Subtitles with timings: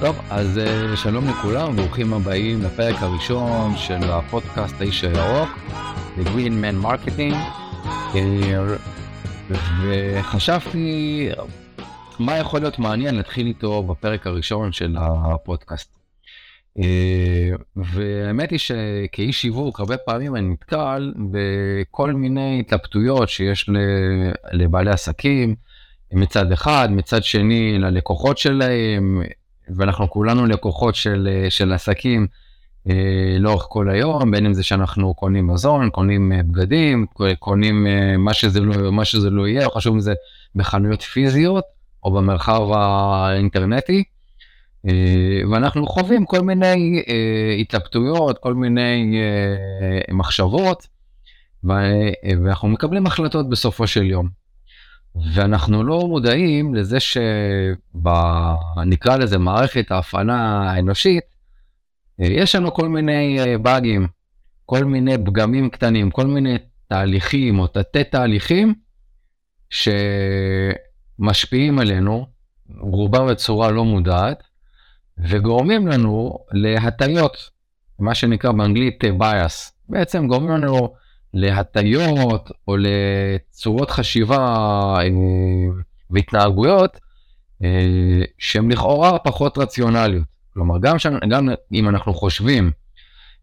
[0.00, 5.48] טוב, אז אה, שלום לכולם, ברוכים הבאים לפרק הראשון של הפודקאסט האיש הירוק,
[6.18, 7.34] The Green Man Marketing,
[8.14, 8.76] אה,
[9.82, 11.28] וחשבתי
[12.18, 15.96] מה יכול להיות מעניין להתחיל איתו בפרק הראשון של הפודקאסט.
[16.78, 23.70] אה, והאמת היא שכאיש שיווק הרבה פעמים אני נתקל בכל מיני התלבטויות שיש
[24.52, 25.54] לבעלי עסקים
[26.16, 29.22] מצד אחד, מצד שני ללקוחות שלהם,
[29.68, 32.26] ואנחנו כולנו לקוחות של, של עסקים
[32.90, 37.06] אה, לאורך כל היום, בין אם זה שאנחנו קונים מזון, קונים אה, בגדים,
[37.38, 40.14] קונים אה, מה שזה לא, מה שזה לא יהיה, או חשוב מזה
[40.54, 41.64] בחנויות פיזיות
[42.04, 44.04] או במרחב האינטרנטי.
[44.88, 50.86] אה, ואנחנו חווים כל מיני אה, התלבטויות, כל מיני אה, מחשבות,
[51.64, 54.45] ואנחנו מקבלים החלטות בסופו של יום.
[55.34, 57.36] ואנחנו לא מודעים לזה שנקרא
[59.16, 61.24] לזה מערכת ההפעלה האנושית,
[62.18, 64.06] יש לנו כל מיני באגים,
[64.66, 66.56] כל מיני פגמים קטנים, כל מיני
[66.88, 68.74] תהליכים או תתי תהליכים
[71.20, 72.26] שמשפיעים עלינו,
[72.80, 74.42] רובם בצורה לא מודעת,
[75.18, 77.50] וגורמים לנו להטיות,
[77.98, 79.72] מה שנקרא באנגלית bias.
[79.88, 80.94] בעצם גורמים לנו
[81.36, 84.38] להטיות או לצורות חשיבה
[84.98, 85.08] אה,
[86.10, 87.00] והתנהגויות
[87.64, 90.24] אה, שהן לכאורה פחות רציונליות.
[90.54, 91.06] כלומר, גם, ש...
[91.06, 92.70] גם אם אנחנו חושבים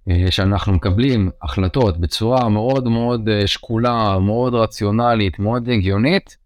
[0.10, 6.38] אה, שאנחנו מקבלים החלטות בצורה מאוד מאוד שקולה, מאוד רציונלית, מאוד הגיונית,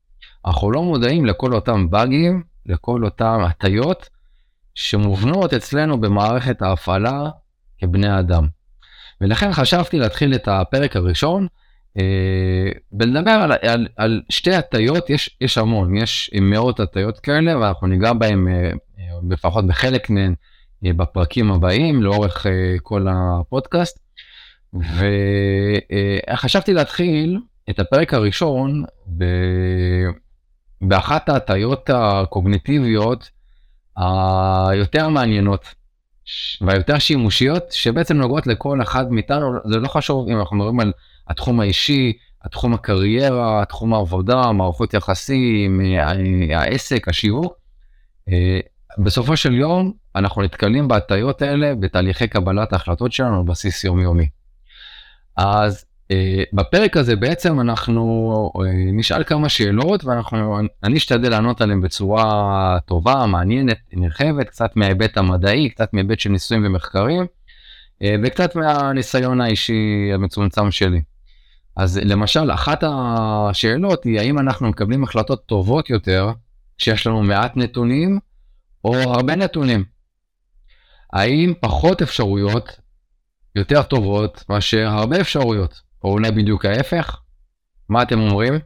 [0.46, 4.10] אנחנו לא מודעים לכל אותם באגים, לכל אותם הטיות
[4.76, 7.30] שמובנות אצלנו במערכת ההפעלה
[7.80, 8.57] כבני אדם.
[9.22, 11.48] ולכן חשבתי להתחיל את הפרק הראשון
[11.98, 17.88] אה, ולדבר על, על, על שתי הטיות, יש, יש המון, יש מאות הטיות כאלה ואנחנו
[17.88, 18.72] ניגע בהם אה,
[19.30, 20.34] לפחות בחלק מהן
[20.86, 24.00] אה, בפרקים הבאים לאורך אה, כל הפודקאסט.
[26.30, 28.84] וחשבתי להתחיל את הפרק הראשון
[29.18, 29.24] ב...
[30.82, 33.30] באחת ההטיות הקוגניטיביות
[33.98, 35.76] היותר מעניינות
[36.62, 40.92] והיותר שימושיות שבעצם נוגעות לכל אחד מאיתנו זה לא חשוב אם אנחנו מדברים על
[41.28, 45.82] התחום האישי התחום הקריירה התחום העבודה מערכות יחסים
[46.56, 47.54] העסק השיווק.
[48.30, 48.60] אה,
[48.98, 54.28] בסופו של יום אנחנו נתקלים בהטיות האלה בתהליכי קבלת ההחלטות שלנו על בסיס יומיומי.
[55.38, 55.86] אז
[56.54, 58.60] בפרק הזה בעצם אנחנו uh,
[58.94, 65.70] נשאל כמה שאלות ואנחנו אני אשתדל לענות עליהן בצורה טובה מעניינת נרחבת קצת מההיבט המדעי
[65.70, 71.02] קצת מהיבט של ניסויים ומחקרים uh, וקצת מהניסיון האישי המצומצם שלי.
[71.76, 76.32] אז למשל אחת השאלות היא האם אנחנו מקבלים החלטות טובות יותר
[76.78, 78.20] כשיש לנו מעט נתונים
[78.86, 79.84] או הרבה נתונים.
[81.14, 82.80] האם פחות אפשרויות
[83.56, 85.87] יותר טובות מאשר הרבה אפשרויות.
[86.04, 87.20] או אולי בדיוק ההפך?
[87.90, 88.60] מה אתם אומרים?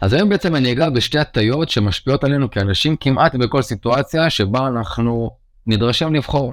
[0.00, 5.36] אז היום בעצם אני אגע בשתי הטיות שמשפיעות עלינו כאנשים כמעט בכל סיטואציה שבה אנחנו
[5.66, 6.52] נדרשים לבחור.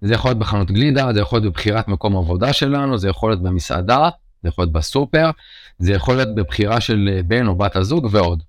[0.00, 3.42] זה יכול להיות בחנות גלידה, זה יכול להיות בבחירת מקום עבודה שלנו, זה יכול להיות
[3.42, 4.08] במסעדה,
[4.42, 5.30] זה יכול להיות בסופר,
[5.78, 8.42] זה יכול להיות בבחירה של בן או בת הזוג ועוד.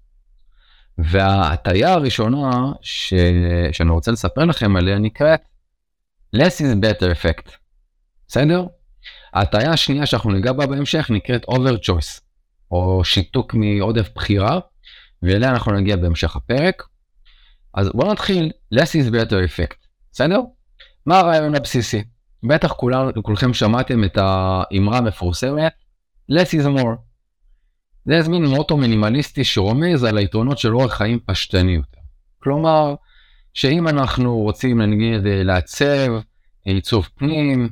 [0.98, 3.14] וההטיה הראשונה ש...
[3.72, 5.42] שאני רוצה לספר לכם עליה נקראת
[6.36, 7.52] less is better effect.
[8.28, 8.66] בסדר?
[9.38, 12.22] ההטעיה השנייה שאנחנו ניגע בה בהמשך נקראת over choice,
[12.72, 14.60] או שיתוק מעודף בחירה,
[15.24, 16.84] ואליה אנחנו נגיע בהמשך הפרק.
[17.74, 19.76] אז בואו נתחיל less is better effect,
[20.12, 20.42] בסדר?
[21.06, 22.04] מה הרעיון הבסיסי?
[22.44, 25.74] בטח כולם, כולכם שמעתם את האמרה המפורסמת
[26.32, 26.96] less is more.
[28.06, 32.02] זה איזה מין מוטו מינימליסטי שרומז על היתרונות של אורח חיים פשטני יותר.
[32.40, 32.96] כלומר,
[33.54, 36.20] שאם אנחנו רוצים נגיד לעצב
[36.66, 37.70] עיצוב פנים,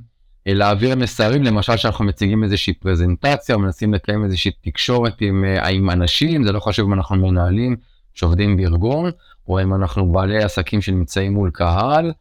[0.53, 5.89] להעביר מסרים, למשל שאנחנו מציגים איזושהי פרזנטציה, או מנסים לקיים איזושהי תקשורת עם, אה, עם
[5.89, 7.75] אנשים, זה לא חשוב אם אנחנו מנהלים
[8.13, 9.11] שעובדים בארגון,
[9.47, 12.13] או אם אנחנו בעלי עסקים שנמצאים מול קהל,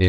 [0.00, 0.06] אה,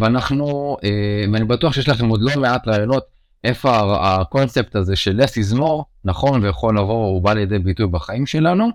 [0.00, 3.04] ואנחנו, אה, ואני בטוח שיש לכם עוד לא מעט רעיונות
[3.44, 8.26] איפה הקונספט הזה של less is more, נכון ויכול לבוא, הוא בא לידי ביטוי בחיים
[8.26, 8.68] שלנו,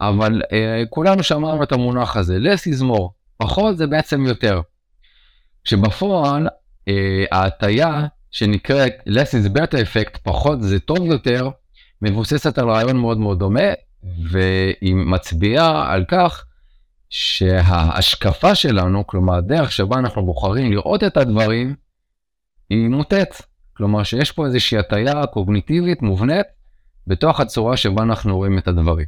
[0.00, 0.42] אבל
[0.90, 4.60] כולנו שמענו את המונח הזה, less is more, פחות זה בעצם יותר.
[5.64, 6.52] שבפועל אה,
[7.30, 11.48] ההטייה שנקראת less is better effect, פחות זה טוב יותר,
[12.02, 13.72] מבוססת על רעיון מאוד מאוד דומה,
[14.30, 16.44] והיא מצביעה על כך
[17.10, 21.74] שההשקפה שלנו, כלומר הדרך שבה אנחנו בוחרים לראות את הדברים,
[22.70, 23.42] היא מוטט.
[23.76, 26.46] כלומר שיש פה איזושהי הטייה קוגניטיבית מובנית
[27.06, 29.06] בתוך הצורה שבה אנחנו רואים את הדברים.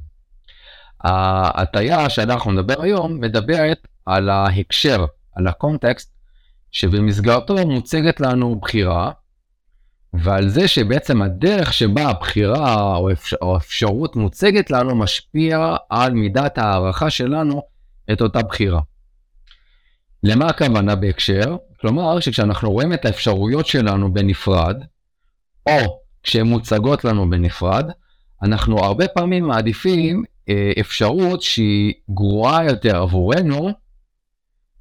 [1.00, 5.05] ההטייה שאנחנו נדבר היום מדברת על ההקשר,
[5.37, 6.12] על הקונטקסט,
[6.72, 9.10] שבמסגרתו מוצגת לנו בחירה,
[10.14, 16.58] ועל זה שבעצם הדרך שבה הבחירה או, אפשר, או אפשרות מוצגת לנו משפיע על מידת
[16.58, 17.62] הערכה שלנו
[18.12, 18.80] את אותה בחירה.
[20.22, 21.56] למה הכוונה בהקשר?
[21.80, 24.76] כלומר שכשאנחנו רואים את האפשרויות שלנו בנפרד,
[25.66, 27.90] או כשהן מוצגות לנו בנפרד,
[28.42, 33.70] אנחנו הרבה פעמים מעדיפים אה, אפשרות שהיא גרועה יותר עבורנו,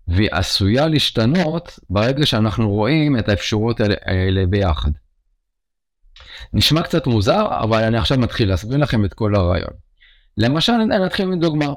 [0.07, 4.91] והיא עשויה להשתנות ברגע שאנחנו רואים את האפשרויות האלה ביחד.
[6.53, 9.73] נשמע קצת מוזר, אבל אני עכשיו מתחיל להסביר לכם את כל הרעיון.
[10.37, 11.73] למשל, נתחיל מדוגמה.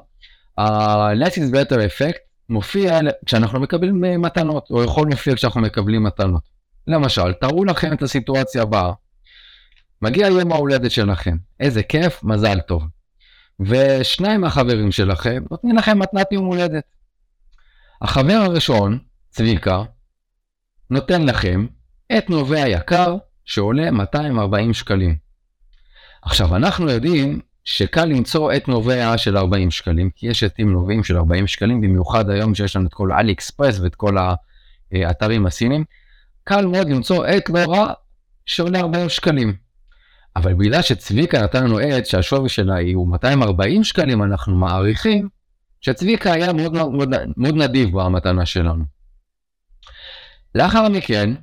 [0.57, 2.17] ה-Less is better effect
[2.49, 6.41] מופיע כשאנחנו מקבלים מתנות, או יכול להופיע כשאנחנו מקבלים מתנות.
[6.87, 8.91] למשל, תארו לכם את הסיטואציה הבאה.
[10.01, 12.83] מגיע יום ההולדת שלכם, איזה כיף, מזל טוב.
[13.59, 16.83] ושניים מהחברים שלכם נותנים לכם מתנת יום הולדת.
[18.01, 18.99] החבר הראשון,
[19.29, 19.83] צביקה,
[20.89, 21.65] נותן לכם
[22.17, 25.15] את נובע יקר שעולה 240 שקלים.
[26.21, 31.17] עכשיו, אנחנו יודעים שקל למצוא את נובע של 40 שקלים, כי יש עטים נובעים של
[31.17, 34.15] 40 שקלים, במיוחד היום שיש לנו את כל אלי אקספרס ואת כל
[34.91, 35.83] האתרים הסינים,
[36.43, 37.93] קל מאוד למצוא עט לא רע
[38.45, 39.53] שעולה 40 שקלים.
[40.35, 45.29] אבל בגלל שצביקה נתן לנו עט שהשווי שלה הוא 240 שקלים, אנחנו מעריכים
[45.85, 46.91] שצביקה היה מאוד, מאוד,
[47.37, 48.83] מאוד נדיב במתנה שלנו.
[50.55, 51.33] לאחר מכן,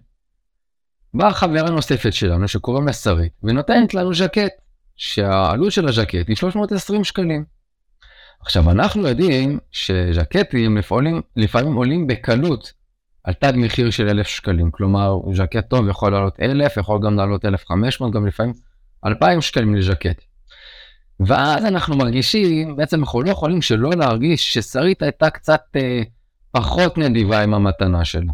[1.14, 4.52] באה חברה נוספת שלנו שקוראים לה שרית, ונותנת לנו ז'קט,
[4.96, 7.44] שהעלות של הז'קט היא 320 שקלים.
[8.40, 12.72] עכשיו, אנחנו יודעים שז'קטים לפעמים, לפעמים עולים בקלות
[13.24, 14.70] על תג מחיר של 1,000 שקלים.
[14.70, 18.52] כלומר, ז'קט טוב יכול לעלות 1,000, יכול גם לעלות 1,500, גם לפעמים
[19.06, 20.31] 2,000 שקלים לז'קט.
[21.26, 26.02] ואז אנחנו מרגישים, בעצם אנחנו לא יכולים שלא להרגיש ששרית הייתה קצת אה,
[26.50, 28.32] פחות נדיבה עם המתנה שלה.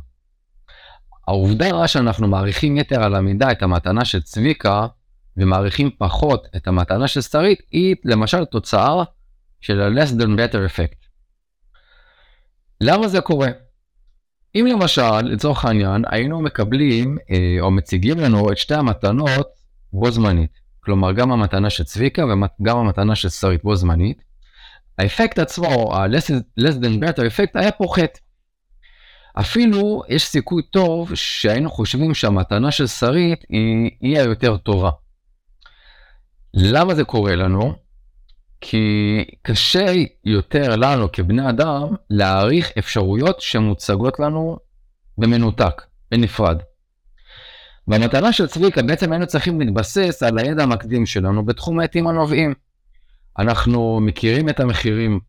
[1.29, 4.87] העובדה שאנחנו מעריכים יתר על המידה את המתנה של צביקה,
[5.37, 9.05] ומעריכים פחות את המתנה של שרית, היא למשל תוצאה
[9.61, 11.09] של ה-less than better effect.
[12.81, 13.49] למה זה קורה?
[14.55, 19.49] אם למשל, לצורך העניין, היינו מקבלים אה, או מציגים לנו את שתי המתנות
[19.93, 20.51] בו זמנית,
[20.89, 24.23] כלומר גם המתנה של צביקה וגם המתנה של שרית בו זמנית,
[24.99, 28.19] האפקט עצמו, ה-less than better effect היה פוחת.
[29.35, 34.91] אפילו יש סיכוי טוב שהיינו חושבים שהמתנה של שרית היא, היא היותר טובה.
[36.55, 37.75] למה זה קורה לנו?
[38.61, 39.87] כי קשה
[40.25, 44.59] יותר לנו כבני אדם להעריך אפשרויות שמוצגות לנו
[45.19, 46.59] במנותק, בנפרד.
[47.89, 52.55] במטרה של צביקה בעצם היינו צריכים להתבסס על הידע המקדים שלנו בתחום העטים הנובעים.
[53.39, 55.21] אנחנו מכירים את המחירים,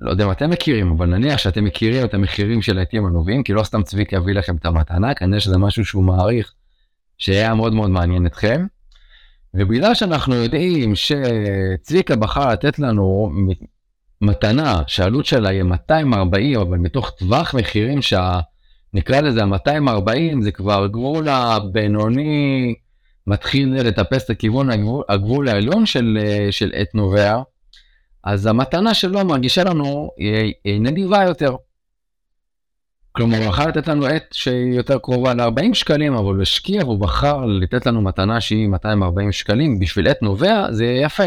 [0.00, 3.52] לא יודע אם אתם מכירים, אבל נניח שאתם מכירים את המחירים של העטים הנובעים, כי
[3.52, 6.52] לא סתם צביקה יביא לכם את המתנה, כנראה שזה משהו שהוא מעריך,
[7.18, 8.66] שהיה מאוד מאוד מעניין אתכם.
[9.54, 13.32] ובגלל שאנחנו יודעים שצביקה בחר לתת לנו
[14.20, 18.40] מתנה שהעלות שלה יהיה 240, אבל מתוך טווח מחירים שה...
[18.94, 22.74] נקרא לזה ה-240, זה כבר גבול הבינוני,
[23.26, 26.18] מתחיל לטפס לכיוון הגבול, הגבול העליון של,
[26.50, 27.42] של עת נובע,
[28.24, 31.56] אז המתנה שלו מרגישה לנו היא, היא נדיבה יותר.
[33.12, 37.00] כלומר, הוא בחר לתת לנו עת שהיא יותר קרובה ל-40 שקלים, אבל הוא השקיע והוא
[37.00, 41.22] בחר לתת לנו מתנה שהיא 240 שקלים, בשביל עת נובע זה יפה.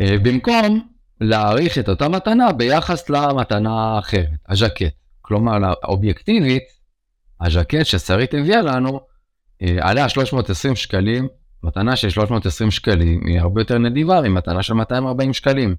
[0.00, 0.88] אה, במקום
[1.20, 5.01] להעריך את אותה מתנה ביחס למתנה האחרת, הז'קט.
[5.32, 6.62] כלומר, אובייקטיבית,
[7.40, 9.00] הז'קט ששרית הביאה לנו,
[9.62, 11.28] אה, עליה 320 שקלים,
[11.62, 15.74] מתנה של 320 שקלים היא הרבה יותר נדיבה ממתנה של 240 שקלים.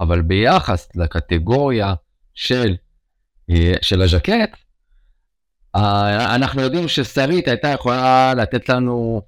[0.00, 1.94] אבל ביחס לקטגוריה
[2.34, 2.76] של
[3.50, 4.56] אה, של הז'קט,
[5.76, 9.22] אה, אנחנו יודעים ששרית הייתה יכולה לתת לנו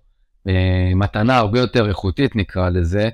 [0.95, 3.09] מתנה הרבה יותר איכותית נקרא לזה,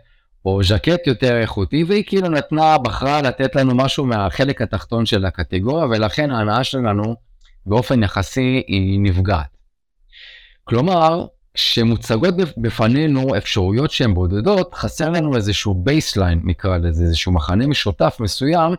[0.47, 5.85] או ז'קט יותר איכותי, והיא כאילו נתנה, בחרה לתת לנו משהו מהחלק התחתון של הקטגוריה,
[5.85, 7.17] ולכן ההנאה שלנו
[7.67, 9.57] באופן יחסי היא נפגעת.
[10.65, 18.17] כלומר, כשמוצגות בפנינו אפשרויות שהן בודדות, חסר לנו איזשהו baseline נקרא לזה, איזשהו מכנה משותף
[18.21, 18.75] מסוים,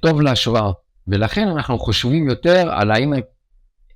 [0.00, 0.70] טוב להשוואה.
[1.08, 3.12] ולכן אנחנו חושבים יותר על האם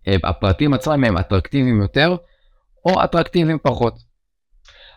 [0.09, 2.17] אה, הפרטים עצמם הם אטרקטיביים יותר
[2.85, 3.95] או אטרקטיביים פחות.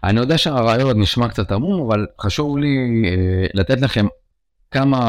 [0.03, 4.05] אני יודע שהרעיון נשמע קצת עמום, אבל חשוב לי אה, לתת לכם
[4.71, 4.99] כמה,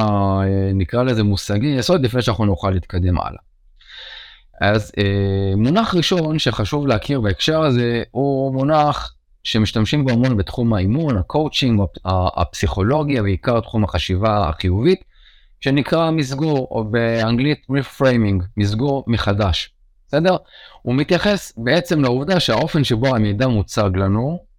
[0.45, 3.41] אה, נקרא לזה מושגי יסוד, לפני שאנחנו נוכל להתקדם הלאה.
[4.61, 11.17] אז אה, מונח ראשון שחשוב להכיר בהקשר הזה, הוא מונח שמשתמשים בו המון בתחום האימון,
[11.17, 15.01] הקואוצ'ינג, הפסיכולוגיה, בעיקר תחום החשיבה החיובית,
[15.61, 19.71] שנקרא מסגור, או באנגלית reframing, מסגור מחדש.
[20.09, 20.37] בסדר?
[20.83, 24.50] הוא מתייחס בעצם לעובדה שהאופן שבו המידע מוצג לנו,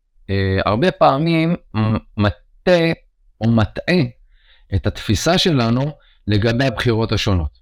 [0.65, 1.55] הרבה פעמים
[2.17, 2.81] מטה
[3.41, 4.01] או מטעה
[4.75, 5.91] את התפיסה שלנו
[6.27, 7.61] לגבי הבחירות השונות.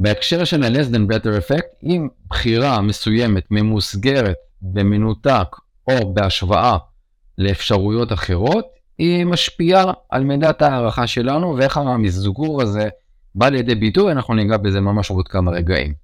[0.00, 5.56] בהקשר של ה-less is better effect, אם בחירה מסוימת ממוסגרת במנותק
[5.90, 6.76] או בהשוואה
[7.38, 8.66] לאפשרויות אחרות,
[8.98, 12.88] היא משפיעה על מידת הערכה שלנו ואיך המסגור הזה
[13.34, 15.94] בא לידי ביטוי, אנחנו ניגע בזה ממש עוד כמה רגעים.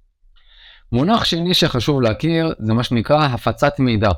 [0.91, 4.09] מונח שני שחשוב להכיר זה מה שנקרא הפצת מידע,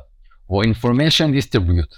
[0.50, 1.96] או information distribute.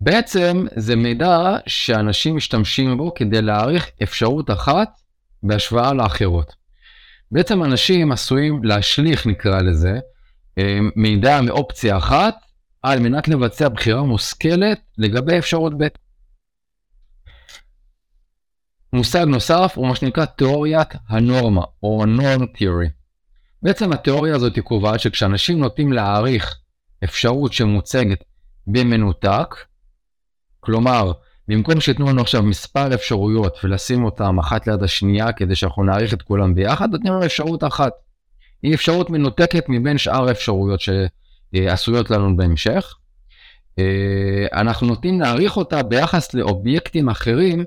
[0.00, 4.88] בעצם זה מידע שאנשים משתמשים בו כדי להעריך אפשרות אחת
[5.42, 6.54] בהשוואה לאחרות.
[7.30, 9.98] בעצם אנשים עשויים להשליך, נקרא לזה,
[10.58, 12.34] אה, מידע מאופציה אחת
[12.82, 15.86] על מנת לבצע בחירה מושכלת לגבי אפשרות ב'.
[18.92, 22.90] מושג נוסף הוא מה שנקרא תיאוריית הנורמה, או norm theory.
[23.62, 26.58] בעצם התיאוריה הזאת קובעת שכשאנשים נוטים להעריך
[27.06, 28.24] אפשרות שמוצגת
[28.66, 29.54] במנותק,
[30.60, 31.12] כלומר,
[31.48, 36.22] במקום שייתנו לנו עכשיו מספר אפשרויות ולשים אותן אחת ליד השנייה כדי שאנחנו נעריך את
[36.22, 37.92] כולם ביחד, נותנים לנו אפשרות אחת.
[38.62, 42.94] היא אפשרות מנותקת מבין שאר האפשרויות שעשויות לנו בהמשך.
[43.78, 47.64] אה, אנחנו נוטים להעריך אותה ביחס לאובייקטים אחרים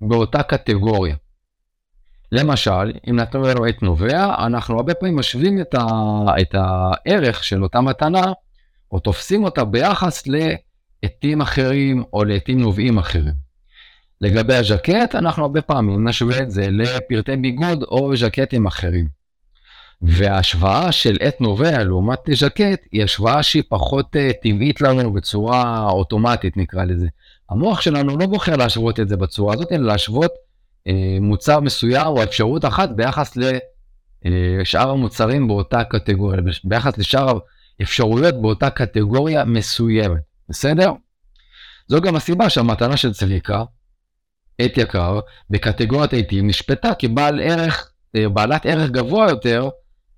[0.00, 1.16] באותה קטגוריה.
[2.32, 5.84] למשל, אם נתנו לנו את נובע, אנחנו הרבה פעמים משווים את, ה,
[6.40, 8.24] את הערך של אותה מתנה,
[8.94, 13.34] או תופסים אותה ביחס לעטים אחרים או לעטים נובעים אחרים.
[14.20, 19.08] לגבי הז'קט, אנחנו הרבה פעמים נשווה את זה לפרטי ביגוד או ז'קטים אחרים.
[20.02, 26.56] וההשוואה של עט נובע לעומת ז'קט היא השוואה שהיא פחות uh, טבעית לנו בצורה אוטומטית
[26.56, 27.06] נקרא לזה.
[27.50, 30.30] המוח שלנו לא בוחר להשוות את זה בצורה הזאת, אלא להשוות
[30.88, 33.38] אה, מוצר מסוים או אפשרות אחת ביחס
[34.24, 37.38] לשאר המוצרים באותה קטגוריה, ביחס לשאר
[37.80, 40.92] האפשרויות באותה קטגוריה מסוימת, בסדר?
[41.88, 43.64] זו גם הסיבה שהמתנה של צביקה,
[44.58, 49.68] עת יקר, בקטגוריית העיתים נשפטה כבעל ערך, אה, בעלת ערך גבוה יותר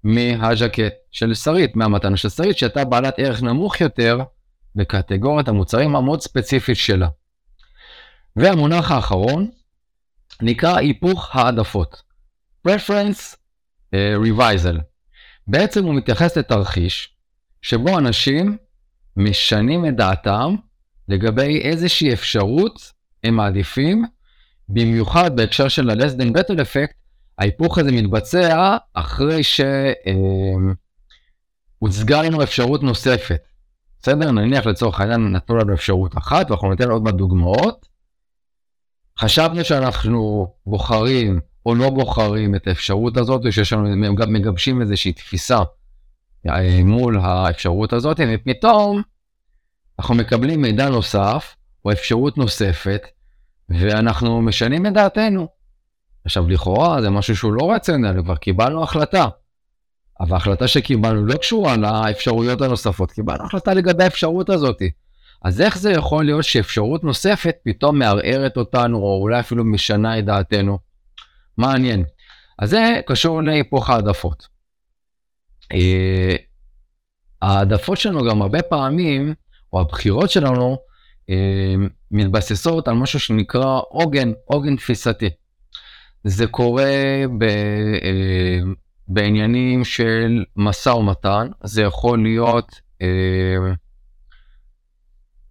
[0.05, 4.19] מהז'קט של שרית, מהמתנה של שרית, שהייתה בעלת ערך נמוך יותר
[4.75, 7.09] בקטגוריית המוצרים המאוד ספציפית שלה.
[8.37, 9.51] והמונח האחרון
[10.43, 12.03] נקרא היפוך העדפות.
[12.69, 13.37] Preference
[13.95, 14.81] uh, Revisal.
[15.47, 17.16] בעצם הוא מתייחס לתרחיש
[17.63, 18.57] שבו אנשים
[19.17, 20.55] משנים את דעתם
[21.09, 22.93] לגבי איזושהי אפשרות
[23.25, 24.05] הם מעדיפים,
[24.69, 26.93] במיוחד בהקשר של ה-less than better effect,
[27.39, 29.41] ההיפוך הזה מתבצע אחרי
[31.83, 33.47] שהוצגה לנו אפשרות נוספת.
[34.03, 34.31] בסדר?
[34.31, 37.87] נניח לצורך העניין נתנו לנו אפשרות אחת ואנחנו ניתן עוד מעט דוגמאות.
[39.19, 45.59] חשבנו שאנחנו בוחרים או לא בוחרים את האפשרות הזאת, ושיש לנו, גם מגבשים איזושהי תפיסה
[45.59, 45.65] אה,
[46.85, 49.03] מול האפשרות הזאת, ופתאום
[49.99, 53.07] אנחנו מקבלים מידע נוסף, או אפשרות נוספת,
[53.69, 55.49] ואנחנו משנים את דעתנו.
[56.25, 59.29] עכשיו, לכאורה זה משהו שהוא לא רציונלי, כבר קיבלנו החלטה.
[60.21, 64.83] אבל ההחלטה שקיבלנו לא קשורה לאפשרויות הנוספות, קיבלנו החלטה לגבי האפשרות הזאת.
[65.45, 70.25] אז איך זה יכול להיות שאפשרות נוספת פתאום מערערת אותנו, או אולי אפילו משנה את
[70.25, 70.79] דעתנו?
[71.59, 72.05] מעניין.
[72.59, 74.56] אז זה קשור להיפוך העדפות.
[75.73, 76.37] אה,
[77.43, 79.35] העדפות שלנו גם הרבה פעמים,
[79.73, 80.79] או הבחירות שלנו,
[81.31, 81.75] אה,
[82.11, 85.31] מתבססות על משהו שנקרא עוגן, עוגן תפיסתי.
[86.25, 86.93] זה קורה
[87.39, 88.59] ב, אה,
[89.09, 92.81] בעניינים של משא ומתן, זה יכול להיות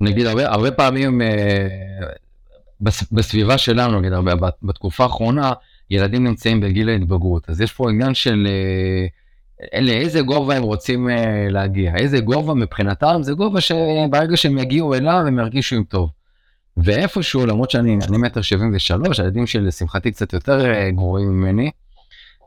[0.01, 1.67] נגיד הרבה, הרבה פעמים אה,
[3.11, 5.53] בסביבה שלנו, נגיד הרבה, בתקופה האחרונה,
[5.89, 9.07] ילדים נמצאים בגיל ההתבגרות, אז יש פה עניין של אה,
[9.81, 15.23] לאיזה גובה הם רוצים אה, להגיע, איזה גובה מבחינתם זה גובה שברגע שהם יגיעו אליו
[15.27, 16.09] הם ירגישו עם טוב.
[16.77, 21.71] ואיפשהו, למרות שאני מטר שבעים ושלוש, הילדים שלי לשמחתי קצת יותר אה, גרועים ממני,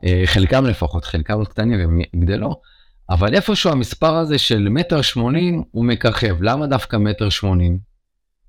[0.05, 2.61] אה, חלקם לפחות, חלקם קטנים והם יגדלו,
[3.09, 6.35] אבל איפשהו המספר הזה של מטר שמונים הוא מככב.
[6.41, 7.79] למה דווקא מטר שמונים?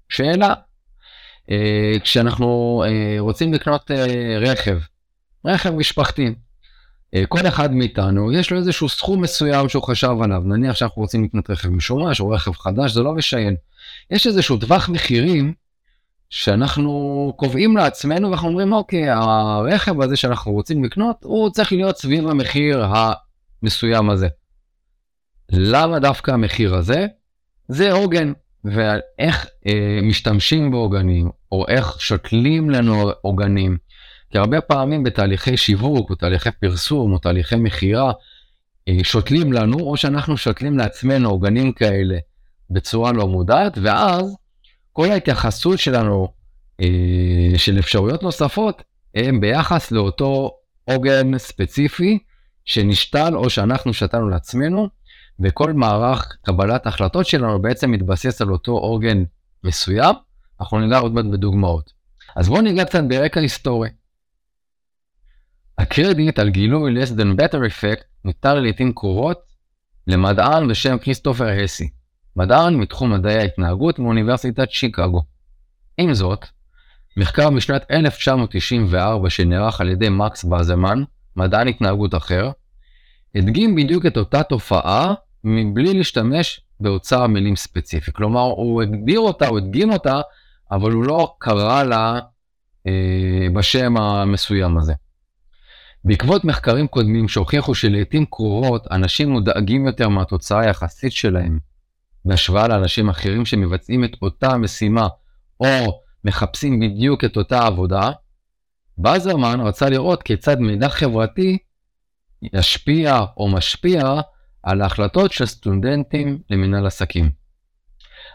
[0.09, 0.55] שאלה.
[2.03, 2.83] כשאנחנו
[3.19, 3.91] רוצים לקנות
[4.41, 4.79] רכב,
[5.45, 6.35] רכב משפחתי,
[7.29, 10.43] כל אחד מאיתנו יש לו איזשהו סכום מסוים שהוא חשב עליו.
[10.45, 13.55] נניח שאנחנו רוצים לקנות רכב משומש או רכב חדש, זה לא משען.
[14.11, 15.55] יש איזשהו טווח מחירים
[16.31, 22.29] שאנחנו קובעים לעצמנו ואנחנו אומרים אוקיי, הרכב הזה שאנחנו רוצים לקנות הוא צריך להיות סביב
[22.29, 22.85] המחיר
[23.63, 24.29] המסוים הזה.
[25.53, 27.07] למה דווקא המחיר הזה?
[27.69, 28.33] זה עוגן,
[28.65, 33.79] ואיך אה, משתמשים בעוגנים, או איך שותלים לנו עוגנים.
[34.31, 38.13] כי הרבה פעמים בתהליכי שיווק, או תהליכי פרסום, או תהליכי מכירה,
[38.89, 42.19] אה, שותלים לנו, או שאנחנו שותלים לעצמנו עוגנים כאלה
[42.71, 44.37] בצורה לא מודעת, ואז
[44.93, 46.29] כל ההתייחסות שלנו
[46.81, 48.83] אה, של אפשרויות נוספות,
[49.15, 50.51] הם ביחס לאותו
[50.85, 52.19] עוגן ספציפי
[52.65, 54.89] שנשתל או שאנחנו שתלנו לעצמנו,
[55.41, 59.23] וכל מערך קבלת ההחלטות שלנו בעצם מתבסס על אותו עוגן
[59.65, 60.15] מסוים,
[60.61, 61.93] אנחנו ניגע עוד מעט בדוגמאות.
[62.37, 63.89] אז בואו ניגע קצת ברקע היסטורי.
[65.81, 69.39] הקרדיט על גילוי less than better effect ניתן לעיתים קרובות
[70.07, 71.89] למדען בשם כריסטופר הסי,
[72.37, 75.23] מדען מתחום מדעי ההתנהגות מאוניברסיטת שיקגו.
[75.99, 76.47] עם זאת,
[77.17, 81.03] מחקר משנת 1994 שנערך על ידי מקס בזמן,
[81.37, 82.51] מדען התנהגות אחר,
[83.35, 88.13] הדגים בדיוק את אותה תופעה מבלי להשתמש באוצר מילים ספציפי.
[88.13, 90.21] כלומר, הוא הגדיר אותה, הוא הדגים אותה,
[90.73, 92.19] אבל הוא לא קרא לה
[92.87, 94.95] אה, בשם המסוים הזה.
[96.05, 101.59] בעקבות מחקרים קודמים שהוכיחו שלעיתים קרובות אנשים מודאגים יותר מהתוצאה היחסית שלהם
[102.25, 105.09] בהשוואה לאנשים אחרים שמבצעים את אותה משימה
[105.61, 108.11] או מחפשים בדיוק את אותה עבודה,
[108.99, 111.59] בזרמן רצה לראות כיצד מידע חברתי
[112.43, 114.21] ישפיע או משפיע
[114.63, 117.31] על ההחלטות של סטודנטים למנהל עסקים.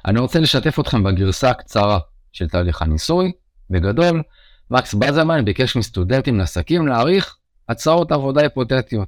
[0.05, 1.99] אני רוצה לשתף אתכם בגרסה הקצרה
[2.31, 3.31] של תהליך הניסוי.
[3.69, 4.23] בגדול,
[4.71, 7.37] מקס בזרמן ביקש מסטודנטים לעסקים להעריך
[7.69, 9.07] הצעות עבודה היפותטיות.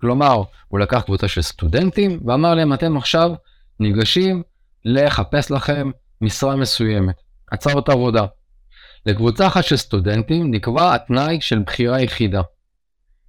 [0.00, 3.30] כלומר, הוא לקח קבוצה של סטודנטים ואמר להם, אתם עכשיו
[3.80, 4.42] ניגשים
[4.84, 5.90] לחפש לכם
[6.20, 7.14] משרה מסוימת,
[7.52, 8.26] הצעות עבודה.
[9.06, 12.42] לקבוצה אחת של סטודנטים נקבע התנאי של בחירה יחידה,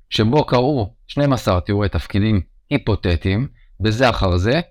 [0.10, 3.48] שבו קראו 12 תיאורי תפקידים היפותטיים,
[3.80, 4.62] בזה אחר זה,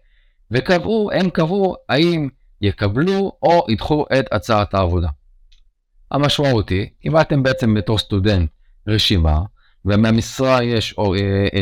[0.50, 2.28] וקבעו, הם קבעו האם
[2.60, 5.08] יקבלו או ידחו את הצעת העבודה.
[6.10, 8.50] המשמעות היא, אם אתם בעצם בתור סטודנט
[8.88, 9.38] רשימה,
[9.84, 11.20] ומהמשרה יש, או אה,
[11.54, 11.60] אה,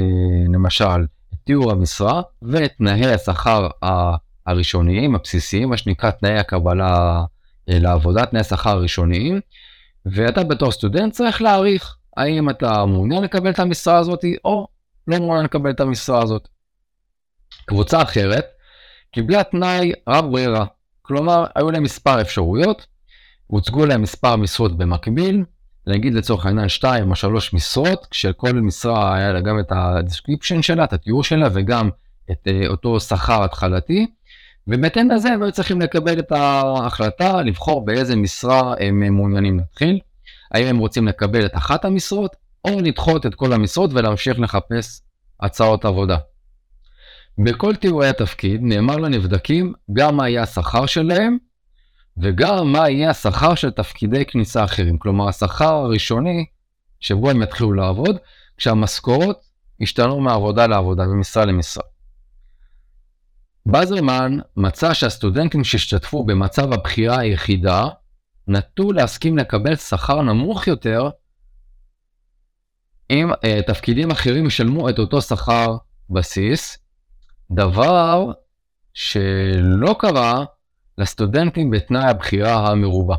[0.53, 1.07] למשל,
[1.45, 3.69] תיאור המשרה ותנאי השכר
[4.47, 7.25] הראשוניים, הבסיסיים, מה שנקרא תנאי הקבלה
[7.69, 9.41] אה, לעבודה, תנאי השכר הראשוניים,
[10.07, 14.67] ואתה בתור סטודנט צריך להעריך האם אתה מעוניין לקבל את המשרה הזאת או
[15.07, 16.49] לא מעוניין לקבל את המשרה הזאת.
[17.67, 18.45] קבוצה אחרת
[19.13, 20.65] קיבלה תנאי רב ברירה,
[21.03, 22.87] כלומר היו להם מספר אפשרויות,
[23.47, 25.45] הוצגו להם מספר משרות במקביל,
[25.91, 30.85] נגיד לצורך העניין 2 או 3 משרות, כשכל משרה היה לה גם את ה-description שלה,
[30.85, 31.91] את התיאור שלה וגם
[32.31, 34.07] את uh, אותו שכר התחלתי,
[34.67, 39.99] ובהתאם לזה הם היו צריכים לקבל את ההחלטה לבחור באיזה משרה הם מעוניינים להתחיל,
[40.55, 45.03] האם הם רוצים לקבל את אחת המשרות, או לדחות את כל המשרות ולהמשיך לחפש
[45.41, 46.17] הצעות עבודה.
[47.39, 51.37] בכל תיאורי התפקיד נאמר לנבדקים גם מה יהיה השכר שלהם
[52.23, 56.47] וגם מה יהיה השכר של תפקידי כניסה אחרים, כלומר השכר הראשוני
[57.01, 58.17] שבו הם יתחילו לעבוד,
[58.57, 59.41] כשהמשכורות
[59.81, 61.85] ישתנו מעבודה לעבודה ומשרה למשרה.
[63.67, 67.89] בזרמן מצא שהסטודנטים שהשתתפו במצב הבחירה היחידה
[68.49, 71.11] נטו להסכים לקבל שכר נמוך יותר
[73.11, 75.77] אם uh, תפקידים אחרים ישלמו את אותו שכר
[76.11, 76.79] בסיס,
[77.51, 78.25] דבר
[78.95, 80.45] שלא קרה
[81.01, 83.17] לסטודנטים בתנאי הבחירה המרובה.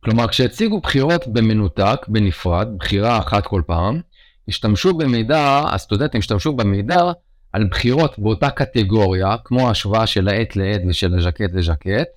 [0.00, 4.00] כלומר, כשהציגו בחירות במנותק, בנפרד, בחירה אחת כל פעם,
[4.48, 7.12] השתמשו במידע, הסטודנטים השתמשו במידע
[7.52, 12.08] על בחירות באותה קטגוריה, כמו השוואה של העת לעת ושל הז'קט לז'קט,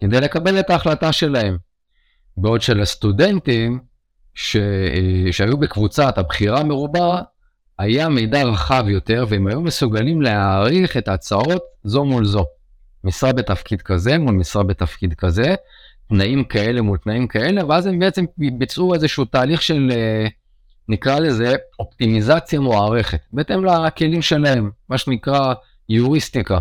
[0.00, 1.58] כדי לקבל את ההחלטה שלהם.
[2.36, 3.78] בעוד שלסטודנטים
[4.34, 4.56] ש...
[5.30, 7.22] שהיו בקבוצת הבחירה המרובה,
[7.78, 12.44] היה מידע רחב יותר והם היו מסוגלים להעריך את ההצעות זו מול זו.
[13.04, 15.54] משרה בתפקיד כזה מול משרה בתפקיד כזה,
[16.08, 20.26] תנאים כאלה מול תנאים כאלה, ואז הם בעצם ביצעו איזשהו תהליך של, אה,
[20.88, 25.54] נקרא לזה, אופטימיזציה מוערכת, בהתאם לכלים שלהם, מה שנקרא
[25.88, 26.58] יוריסטיקה.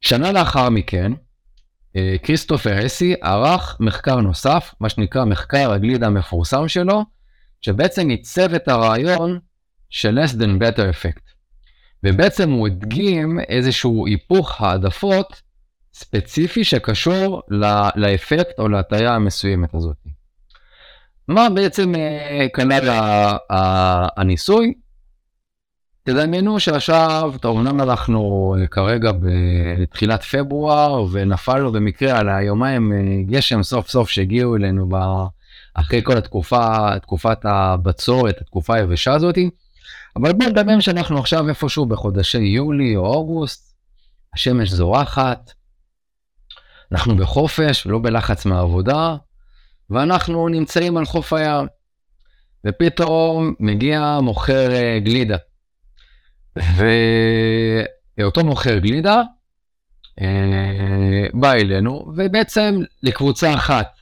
[0.00, 1.12] שנה לאחר מכן,
[1.96, 7.04] אה, כריסטופר הסי ערך מחקר נוסף, מה שנקרא מחקר הגלידה המפורסם שלו,
[7.60, 9.38] שבעצם ייצב את הרעיון
[9.90, 11.23] של less than better effect.
[12.04, 15.42] ובעצם הוא הדגים איזשהו היפוך העדפות
[15.94, 17.42] ספציפי שקשור
[17.96, 19.96] לאפקט או להטיה המסוימת הזאת.
[21.28, 23.36] מה בעצם אה, כנראה
[24.16, 24.74] הניסוי?
[26.02, 33.62] תדמיינו שעכשיו, טוב, אמנם אנחנו אה, כרגע בתחילת פברואר ונפלנו במקרה על היומיים אה, גשם
[33.62, 34.88] סוף סוף שהגיעו אלינו
[35.74, 39.50] אחרי כל התקופה, תקופת הבצורת, התקופה היבשה הזאתי.
[40.16, 43.74] אבל בוא נדמיין שאנחנו עכשיו איפשהו בחודשי יולי או אוגוסט,
[44.34, 45.52] השמש זורחת,
[46.92, 49.16] אנחנו בחופש ולא בלחץ מהעבודה,
[49.90, 51.66] ואנחנו נמצאים על חוף הים.
[52.66, 55.36] ופתאום מגיע מוכר אה, גלידה.
[56.56, 59.22] ואותו מוכר גלידה
[60.20, 63.94] אה, בא אלינו, ובעצם לקבוצה אחת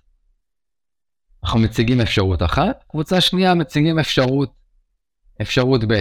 [1.44, 4.53] אנחנו מציגים אפשרות אחת, קבוצה שנייה מציגים אפשרות,
[5.42, 6.00] אפשרות ב'.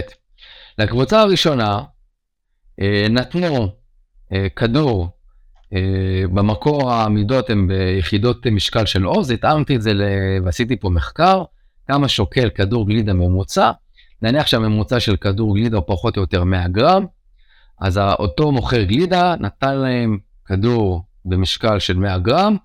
[0.78, 1.80] לקבוצה הראשונה
[2.80, 3.68] אה, נתנו
[4.56, 5.08] כדור,
[6.34, 9.92] במקור העמידות הן ביחידות משקל של עוז, התאמתי את זה
[10.44, 11.42] ועשיתי פה מחקר,
[11.88, 13.70] כמה שוקל כדור גלידה ממוצע,
[14.22, 17.06] נניח שהממוצע של כדור גלידה הוא פחות או יותר 100 גרם,
[17.80, 22.56] אז אותו מוכר גלידה נתן להם כדור במשקל של 100 גרם,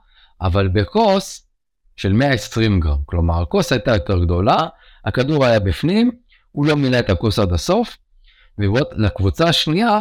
[0.42, 1.48] אבל בכוס
[1.96, 2.98] של 120 גרם.
[3.06, 4.58] כלומר, הכוס הייתה יותר גדולה,
[5.06, 6.12] הכדור היה בפנים,
[6.58, 7.98] הוא לא מילא את הכוס עד הסוף,
[8.58, 10.00] ולקבוצה השנייה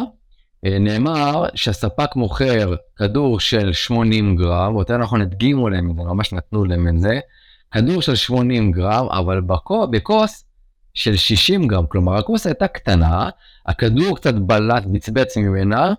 [0.65, 6.33] אה, נאמר שהספק מוכר כדור של 80 גרם, או יותר נכון הדגימו להם זה, ממש
[6.33, 7.19] נתנו להם את זה,
[7.71, 9.41] כדור של 80 גרם, אבל
[9.91, 10.45] בכוס
[10.93, 13.29] של 60 גרם, כלומר הכוס הייתה קטנה,
[13.65, 15.93] הכדור קצת בלט, בצבץ ממנה,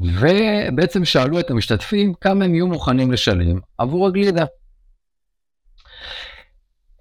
[0.00, 4.44] ובעצם שאלו את המשתתפים כמה הם יהיו מוכנים לשלם עבור הגלידה.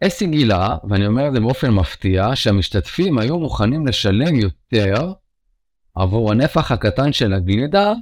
[0.03, 5.13] אסי גילה, ואני אומר את זה באופן מפתיע, שהמשתתפים היו מוכנים לשלם יותר
[5.95, 7.93] עבור הנפח הקטן של הגלידה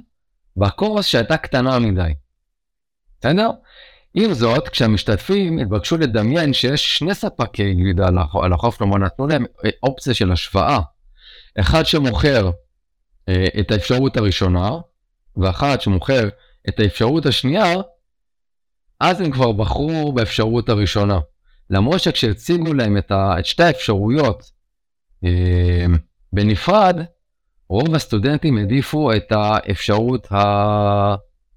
[0.56, 2.12] בכוס שהייתה קטנה מדי.
[3.20, 3.50] בסדר?
[4.14, 8.06] עם זאת, כשהמשתתפים התבקשו לדמיין שיש שני ספקי גלידה
[8.42, 9.44] על החוף, כלומר נתנו להם
[9.82, 10.80] אופציה של השוואה.
[11.60, 12.50] אחד שמוכר
[13.28, 14.70] אה, את האפשרות הראשונה,
[15.36, 16.28] ואחד שמוכר
[16.68, 17.74] את האפשרות השנייה,
[19.00, 21.18] אז הם כבר בחרו באפשרות הראשונה.
[21.70, 24.50] למרות שכשהציגו להם את, ה, את שתי האפשרויות
[25.24, 25.86] אה,
[26.32, 26.96] בנפרד,
[27.68, 31.14] רוב הסטודנטים העדיפו את האפשרות ה,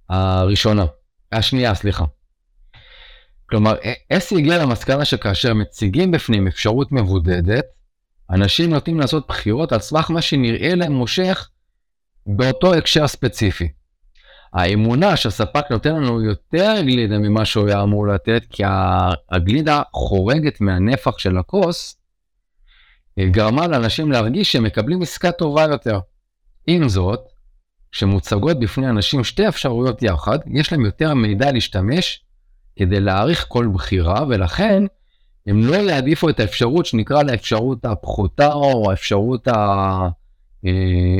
[0.10, 0.86] הראשונה,
[1.32, 2.06] השנייה, סליחה.
[3.50, 3.76] כלומר,
[4.13, 7.65] אסי הגיע למסקנה שכאשר מציגים בפנים אפשרות מבודדת,
[8.30, 11.50] אנשים נוטים לעשות בחירות על סמך מה שנראה להם מושך
[12.28, 13.70] באותו הקשר ספציפי.
[14.53, 18.63] האמונה שהספק נותן לנו יותר גלידה ממה שהוא היה אמור לתת, כי
[19.31, 21.97] הגלידה חורגת מהנפח של הכוס,
[23.19, 25.99] גרמה לאנשים להרגיש שהם מקבלים עסקה טובה יותר.
[26.67, 27.19] עם זאת,
[27.91, 32.23] כשמוצגות בפני אנשים שתי אפשרויות יחד, יש להם יותר מידע להשתמש
[32.75, 34.83] כדי להעריך כל בחירה, ולכן
[35.47, 40.07] הם לא יעדיפו את האפשרות שנקרא לאפשרות הפחותה או האפשרות אה,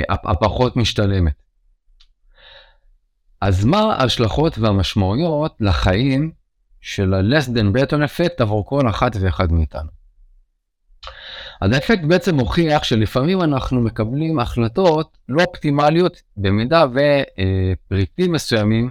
[0.10, 1.47] הפחות משתלמת.
[3.42, 6.32] אז מה ההשלכות והמשמעויות לחיים
[6.82, 9.90] של ה-less than better effect עבור כל אחת ואחד מאיתנו?
[11.62, 18.90] אז האפקט בעצם מוכיח שלפעמים אנחנו מקבלים החלטות לא אופטימליות במידה ופריטים מסוימים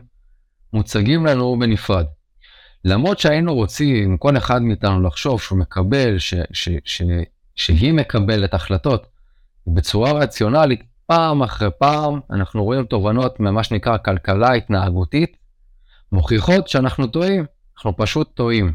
[0.72, 2.06] מוצגים לנו בנפרד.
[2.84, 7.02] למרות שהיינו רוצים, כל אחד מאיתנו לחשוב שהוא מקבל, ש, ש, ש,
[7.56, 9.06] שהיא מקבלת החלטות
[9.66, 15.36] בצורה רציונלית, פעם אחרי פעם אנחנו רואים תובנות ממה שנקרא כלכלה התנהגותית,
[16.12, 17.44] מוכיחות שאנחנו טועים,
[17.76, 18.74] אנחנו פשוט טועים.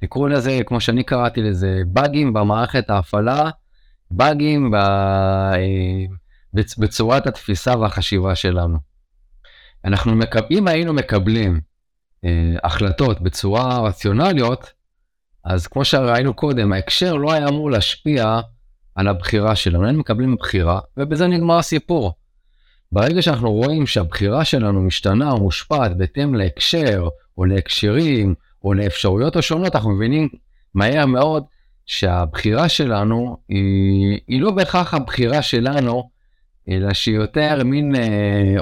[0.00, 3.50] תקראו לזה, כמו שאני קראתי לזה, באגים במערכת ההפעלה,
[4.10, 4.74] באגים ב...
[4.74, 5.56] אה,
[6.78, 8.78] בצורת התפיסה והחשיבה שלנו.
[9.84, 11.60] אנחנו מקבלים, אם היינו מקבלים
[12.24, 14.72] אה, החלטות בצורה רציונליות,
[15.44, 18.40] אז כמו שראינו קודם, ההקשר לא היה אמור להשפיע
[18.96, 22.12] על הבחירה שלנו, היינו מקבלים בחירה, ובזה נגמר הסיפור.
[22.92, 29.74] ברגע שאנחנו רואים שהבחירה שלנו משתנה או מושפעת בהתאם להקשר, או להקשרים, או לאפשרויות השונות,
[29.74, 30.28] אנחנו מבינים
[30.74, 31.44] מהר מאוד
[31.86, 36.10] שהבחירה שלנו היא, היא לא בהכרח הבחירה שלנו,
[36.68, 38.54] אלא שהיא יותר מין אה,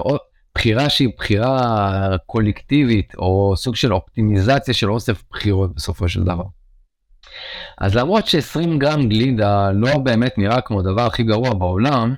[0.54, 6.44] בחירה שהיא בחירה קולקטיבית, או סוג של אופטימיזציה של אוסף בחירות בסופו של דבר.
[7.78, 12.14] אז למרות ש-20 גרם גלידה לא באמת נראה כמו הדבר הכי גרוע בעולם,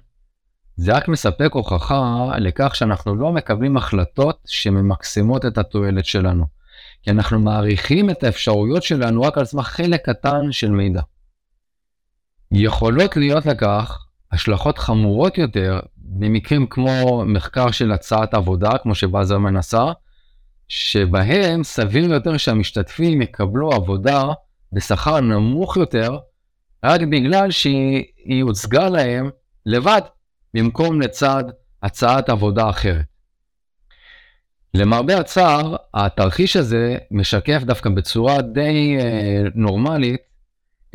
[0.76, 6.44] זה רק מספק הוכחה לכך שאנחנו לא מקבלים החלטות שממקסמות את התועלת שלנו.
[7.02, 11.00] כי אנחנו מעריכים את האפשרויות שלנו רק על סמך חלק קטן של מידע.
[12.52, 19.84] יכולות להיות לכך השלכות חמורות יותר במקרים כמו מחקר של הצעת עבודה, כמו שבאזר מנסה,
[20.68, 24.24] שבהם סביר יותר שהמשתתפים יקבלו עבודה
[24.72, 26.18] בשכר נמוך יותר,
[26.84, 29.30] רק בגלל שהיא הוצגה להם
[29.66, 30.00] לבד,
[30.54, 31.44] במקום לצד
[31.82, 33.04] הצעת עבודה אחרת.
[34.74, 40.20] למרבה הצער, התרחיש הזה משקף דווקא בצורה די אה, נורמלית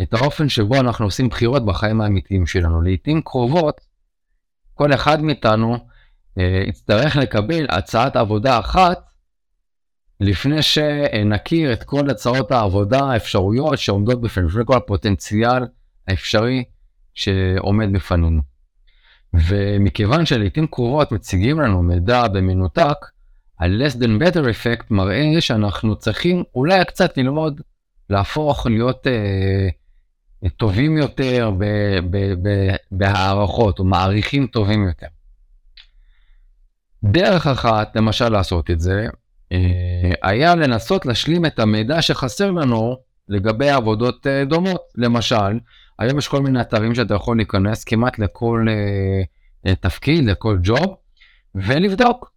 [0.01, 2.81] את האופן שבו אנחנו עושים בחירות בחיים האמיתיים שלנו.
[2.81, 3.81] לעיתים קרובות,
[4.73, 5.77] כל אחד מאיתנו
[6.37, 9.10] אה, יצטרך לקבל הצעת עבודה אחת
[10.21, 15.63] לפני שנכיר את כל הצעות העבודה האפשרויות שעומדות בפנינו, לפני כל הפוטנציאל
[16.07, 16.63] האפשרי
[17.13, 18.41] שעומד בפנינו.
[19.33, 22.97] ומכיוון שלעיתים קרובות מציגים לנו מידע במנותק,
[23.59, 27.61] ה-less than better effect מראה שאנחנו צריכים אולי קצת ללמוד
[28.09, 31.51] להפוך להיות uh, טובים יותר
[32.91, 35.07] בהערכות או מעריכים טובים יותר.
[37.03, 39.07] דרך אחת למשל לעשות את זה
[40.21, 42.97] היה לנסות להשלים את המידע שחסר לנו
[43.29, 44.81] לגבי עבודות uh, דומות.
[44.95, 45.59] למשל,
[45.99, 48.65] היום יש כל מיני אתרים שאתה יכול להיכנס כמעט לכל
[49.67, 50.95] uh, תפקיד, לכל ג'וב,
[51.55, 52.31] ולבדוק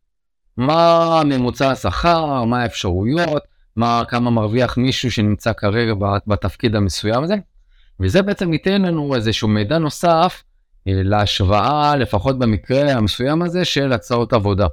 [0.57, 3.42] מה ממוצע השכר, מה האפשרויות,
[3.77, 5.92] מה, כמה מרוויח מישהו שנמצא כרגע
[6.27, 7.35] בתפקיד המסוים הזה,
[8.00, 10.42] וזה בעצם ייתן לנו איזשהו מידע נוסף
[10.88, 14.66] אה, להשוואה, לפחות במקרה המסוים הזה, של הצעות עבודה.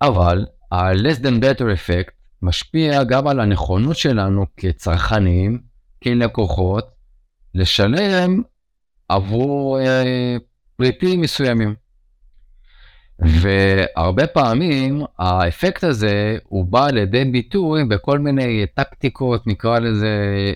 [0.00, 2.10] אבל ה-less than better effect
[2.42, 5.58] משפיע גם על הנכונות שלנו כצרכנים,
[6.02, 6.86] כלקוחות,
[7.54, 8.42] לשלם
[9.08, 10.36] עבור אה,
[10.76, 11.74] פריטים מסוימים.
[13.18, 20.08] והרבה פעמים האפקט הזה הוא בא לידי ביטוי בכל מיני טקטיקות, נקרא לזה,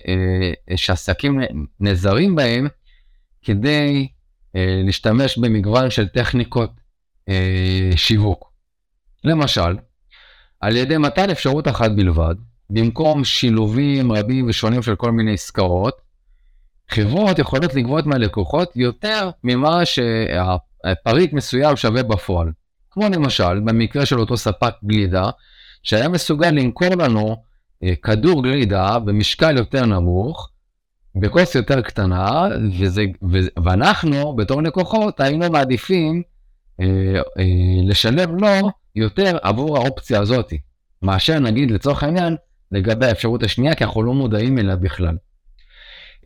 [0.07, 1.39] אה, שעסקים
[1.79, 2.67] נעזרים בהם
[3.41, 4.07] כדי
[4.55, 6.71] אה, להשתמש במגוון של טכניקות
[7.29, 8.51] אה, שיווק.
[9.23, 9.75] למשל,
[10.59, 12.35] על ידי מתן אפשרות אחת בלבד,
[12.69, 16.01] במקום שילובים רבים ושונים של כל מיני עסקאות,
[16.89, 20.55] חברות יכולות לגבות מהלקוחות יותר ממה שה...
[21.03, 22.51] פריט מסוים שווה בפועל.
[22.91, 25.29] כמו למשל, במקרה של אותו ספק גלידה,
[25.83, 27.43] שהיה מסוגל למכור לנו
[27.83, 30.49] אה, כדור גלידה במשקל יותר נמוך,
[31.15, 32.47] בכוס יותר קטנה,
[32.79, 36.21] וזה, ו, ואנחנו בתור לקוחות היינו מעדיפים
[36.81, 36.85] אה,
[37.39, 37.43] אה,
[37.83, 40.53] לשלם לו יותר עבור האופציה הזאת,
[41.01, 42.35] מאשר נגיד לצורך העניין
[42.71, 45.17] לגבי האפשרות השנייה, כי אנחנו לא מודעים אליה בכלל.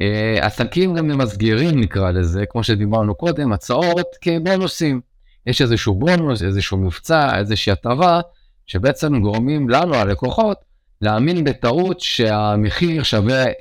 [0.01, 5.01] אה, עסקים גם ממסגרים נקרא לזה, כמו שדיברנו קודם, הצעות כבונוסים.
[5.47, 8.21] יש איזשהו בונוס, איזשהו מבצע, איזושהי הטבה,
[8.65, 10.57] שבעצם גורמים לנו, הלקוחות,
[11.01, 13.51] להאמין בטעות שהמחיר שווה אה,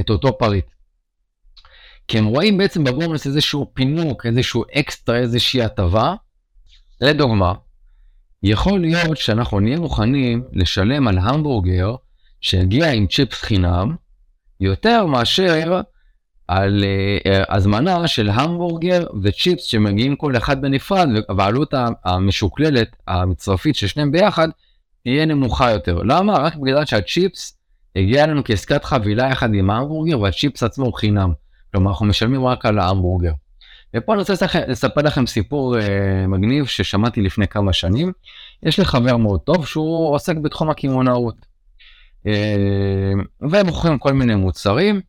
[0.00, 0.66] את אותו פריט.
[2.08, 6.14] כי הם רואים בעצם בבונוס איזשהו פינוק, איזשהו אקסטרה, איזושהי הטבה.
[7.00, 7.52] לדוגמה,
[8.42, 11.94] יכול להיות שאנחנו נהיה מוכנים לשלם על המבורגר
[12.40, 13.96] שהגיע עם צ'יפס חינם,
[14.60, 15.80] יותר מאשר
[16.48, 21.74] על uh, הזמנה של המבורגר וצ'יפס שמגיעים כל אחד בנפרד והעלות
[22.04, 24.48] המשוקללת המצרפית של שניהם ביחד
[25.02, 25.98] תהיה נמוכה יותר.
[26.02, 26.38] למה?
[26.38, 27.58] רק בגלל שהצ'יפס
[27.96, 31.32] הגיע לנו כעסקת חבילה יחד עם ההמבורגר והצ'יפס עצמו חינם.
[31.72, 33.32] כלומר אנחנו משלמים רק על ההמבורגר.
[33.96, 34.34] ופה אני רוצה
[34.68, 35.80] לספר לכם סיפור uh,
[36.28, 38.12] מגניב ששמעתי לפני כמה שנים.
[38.62, 41.50] יש לי חבר מאוד טוב שהוא עוסק בתחום הקמעונאות.
[42.26, 43.12] אה,
[43.50, 45.00] והם מוכרים כל מיני מוצרים,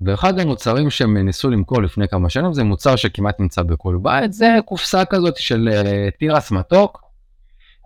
[0.00, 4.56] ואחד המוצרים שהם ניסו למכור לפני כמה שנים זה מוצר שכמעט נמצא בכל בית, זה
[4.64, 7.02] קופסה כזאת של אה, תירס מתוק.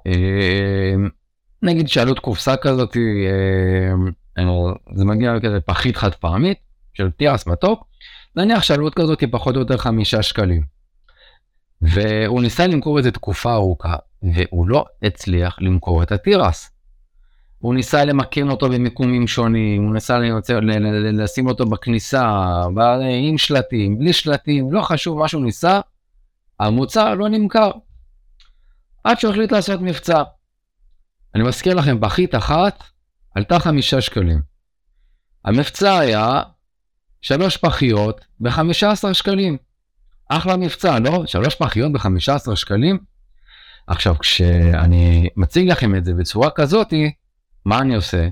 [0.06, 0.94] אה,
[1.62, 2.96] נגיד שעלות קופסה כזאת,
[4.94, 6.59] זה מגיע כזה פחית חד פעמית
[6.94, 7.87] של תירס מתוק,
[8.37, 10.62] נניח שעלות כזאת היא פחות או יותר חמישה שקלים.
[11.83, 16.70] והוא ניסה למכור את זה תקופה ארוכה, והוא לא הצליח למכור את התירס.
[17.59, 20.59] הוא ניסה למקם אותו במיקומים שונים, הוא ניסה ליוצר,
[21.12, 22.22] לשים אותו בכניסה,
[23.29, 25.81] עם שלטים, בלי שלטים, לא חשוב מה שהוא ניסה,
[26.61, 27.70] המוצר לא נמכר.
[29.05, 30.22] עד שהוא החליט לעשות מבצע.
[31.35, 32.85] אני מזכיר לכם, פחית אחת
[33.35, 34.42] עלתה חמישה שקלים.
[35.44, 36.42] המבצע היה
[37.27, 39.57] שלוש פחיות ב-15 שקלים.
[40.29, 41.23] אחלה מבצע, לא?
[41.27, 42.99] שלוש פחיות ב-15 שקלים?
[43.87, 47.12] עכשיו, כשאני מציג לכם את זה בצורה כזאתי,
[47.65, 48.29] מה אני עושה?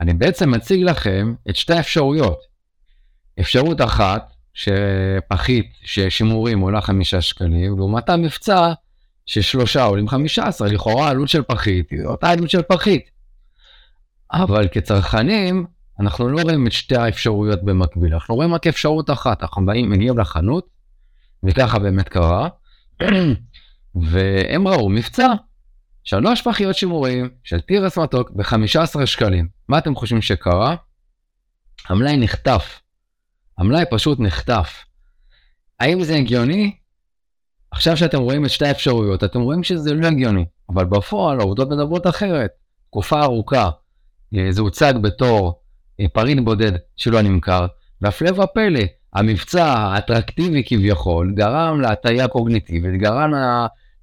[0.00, 2.38] אני בעצם מציג לכם את שתי האפשרויות.
[3.40, 8.72] אפשרות אחת, שפחית ששימורים עולה חמישה שקלים, לעומתה מבצע
[9.26, 13.10] ששלושה עולים חמישה עשרה, לכאורה עלות של פחית היא אותה עלות של פחית.
[14.32, 15.66] אבל כצרכנים,
[16.00, 20.18] אנחנו לא רואים את שתי האפשרויות במקביל, אנחנו רואים רק אפשרות אחת, אנחנו באים, מגיעים
[20.18, 20.68] לחנות,
[21.42, 22.48] וככה באמת קרה,
[24.10, 25.28] והם ראו מבצע,
[26.04, 29.48] שלוש פחיות שימורים של תירס מתוק ב-15 שקלים.
[29.68, 30.76] מה אתם חושבים שקרה?
[31.88, 32.80] המלאי נחטף.
[33.58, 34.84] המלאי פשוט נחטף.
[35.80, 36.76] האם זה הגיוני?
[37.70, 40.44] עכשיו שאתם רואים את שתי האפשרויות, אתם רואים שזה לא הגיוני.
[40.68, 42.50] אבל בפועל העובדות מדברות אחרת.
[42.86, 43.70] תקופה ארוכה,
[44.34, 45.59] אה, זה הוצג בתור
[46.08, 47.66] פריט בודד שלא נמכר,
[48.02, 48.80] והפלא ופלא,
[49.12, 53.30] המבצע האטרקטיבי כביכול גרם להטיה קוגניטיבית, גרם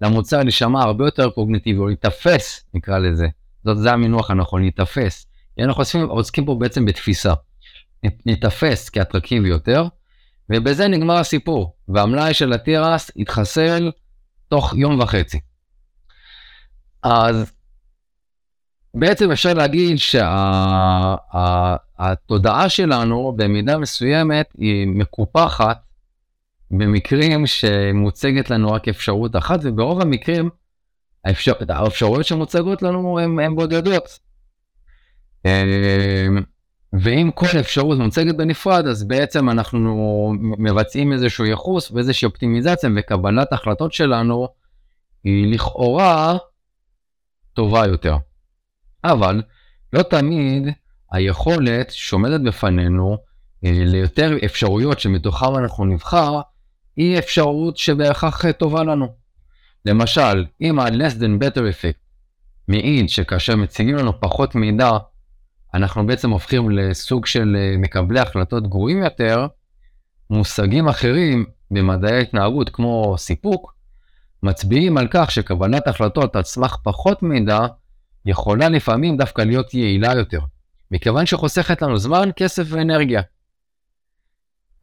[0.02, 3.28] למוצר להישמע הרבה יותר קוגניטיבי, או להיתפס, נקרא לזה.
[3.66, 5.28] זאת, זה המינוח הנכון, להיתפס.
[5.60, 7.34] אנחנו עוסקים, עוסקים פה בעצם בתפיסה.
[8.26, 9.88] ניתפס כאטרקטיבי יותר,
[10.50, 13.92] ובזה נגמר הסיפור, והמלאי של התירס התחסל
[14.48, 15.40] תוך יום וחצי.
[17.04, 17.52] אז
[19.00, 19.98] בעצם אפשר להגיד
[21.98, 25.78] שהתודעה שה, שלנו במידה מסוימת היא מקופחת
[26.72, 30.50] במקרים שמוצגת לנו רק אפשרות אחת, וברוב המקרים
[31.26, 34.20] האפשר, האפשרויות שמוצגות לנו הן בודדות.
[35.46, 36.44] אמ,
[36.94, 43.94] ואם כל אפשרות מוצגת בנפרד, אז בעצם אנחנו מבצעים איזשהו ייחוס ואיזושהי אופטימיזציה, וקבלת החלטות
[43.94, 44.48] שלנו
[45.24, 46.38] היא לכאורה
[47.54, 48.18] טובה יותר.
[49.04, 49.42] אבל
[49.94, 50.68] לא תמיד
[51.12, 53.18] היכולת שעומדת בפנינו
[53.66, 56.42] אה, ליותר אפשרויות שמתוכן אנחנו נבחר,
[56.96, 59.08] היא אפשרות שבהכרח טובה לנו.
[59.86, 62.00] למשל, אם ה-less than better effect
[62.68, 64.92] מעיד שכאשר מציגים לנו פחות מידע,
[65.74, 69.48] אנחנו בעצם הופכים לסוג של אה, מקבלי החלטות גרועים יותר,
[70.30, 73.74] מושגים אחרים במדעי ההתנהגות כמו סיפוק,
[74.44, 77.60] מצביעים על כך שקבלת החלטות על סמך פחות מידע
[78.28, 80.40] יכולה לפעמים דווקא להיות יעילה יותר,
[80.92, 83.22] מכיוון שחוסכת לנו זמן, כסף ואנרגיה.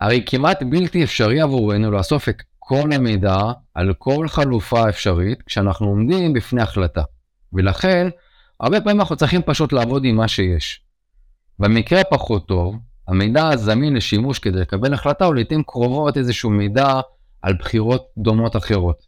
[0.01, 3.37] הרי כמעט בלתי אפשרי עבורנו לאסוף את כל המידע
[3.75, 7.03] על כל חלופה אפשרית כשאנחנו עומדים בפני החלטה,
[7.53, 8.09] ולכן
[8.61, 10.81] הרבה פעמים אנחנו צריכים פשוט לעבוד עם מה שיש.
[11.59, 12.77] במקרה פחות טוב,
[13.09, 17.01] המידע הזמין לשימוש כדי לקבל החלטה הוא לעיתים קרובות איזשהו מידע
[17.43, 19.07] על בחירות דומות אחרות.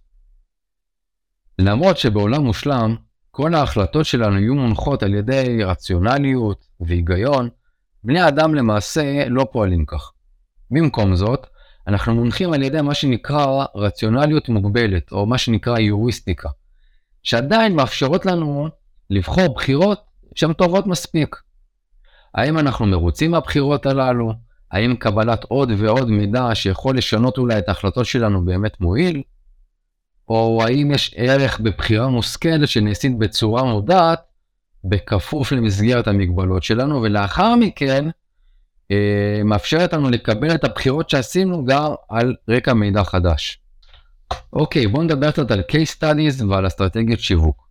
[1.58, 2.96] למרות שבעולם מושלם,
[3.36, 7.48] כל ההחלטות שלנו יהיו מונחות על ידי רציונליות והיגיון,
[8.04, 10.12] בני האדם למעשה לא פועלים כך.
[10.70, 11.46] במקום זאת,
[11.86, 16.48] אנחנו מונחים על ידי מה שנקרא רציונליות מוגבלת, או מה שנקרא יוריסטיקה,
[17.22, 18.68] שעדיין מאפשרות לנו
[19.10, 20.00] לבחור בחירות
[20.34, 21.36] שהן טובות מספיק.
[22.34, 24.32] האם אנחנו מרוצים מהבחירות הללו?
[24.72, 29.22] האם קבלת עוד ועוד מידע שיכול לשנות אולי את ההחלטות שלנו באמת מועיל?
[30.28, 34.20] או האם יש ערך בבחירה מושכלת שנעשית בצורה מודעת,
[34.84, 38.08] בכפוף למסגרת המגבלות שלנו, ולאחר מכן
[38.90, 43.60] אה, מאפשרת לנו לקבל את הבחירות שעשינו גם על רקע מידע חדש.
[44.52, 47.66] אוקיי, בואו נדבר קצת על case studies ועל אסטרטגיות שיווק.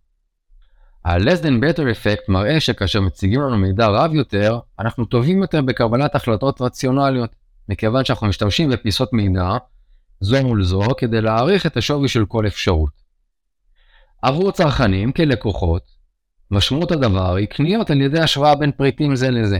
[1.04, 6.14] ה-less than better effect מראה שכאשר מציגים לנו מידע רב יותר, אנחנו טובים יותר בקבלת
[6.14, 7.30] החלטות רציונליות,
[7.68, 9.56] מכיוון שאנחנו משתמשים בפיסות מידע
[10.20, 12.90] זו מול זו כדי להעריך את השווי של כל אפשרות.
[14.22, 15.82] עבור צרכנים כלקוחות,
[16.50, 19.58] משמעות הדבר היא קניות על ידי השוואה בין פריטים זה לזה.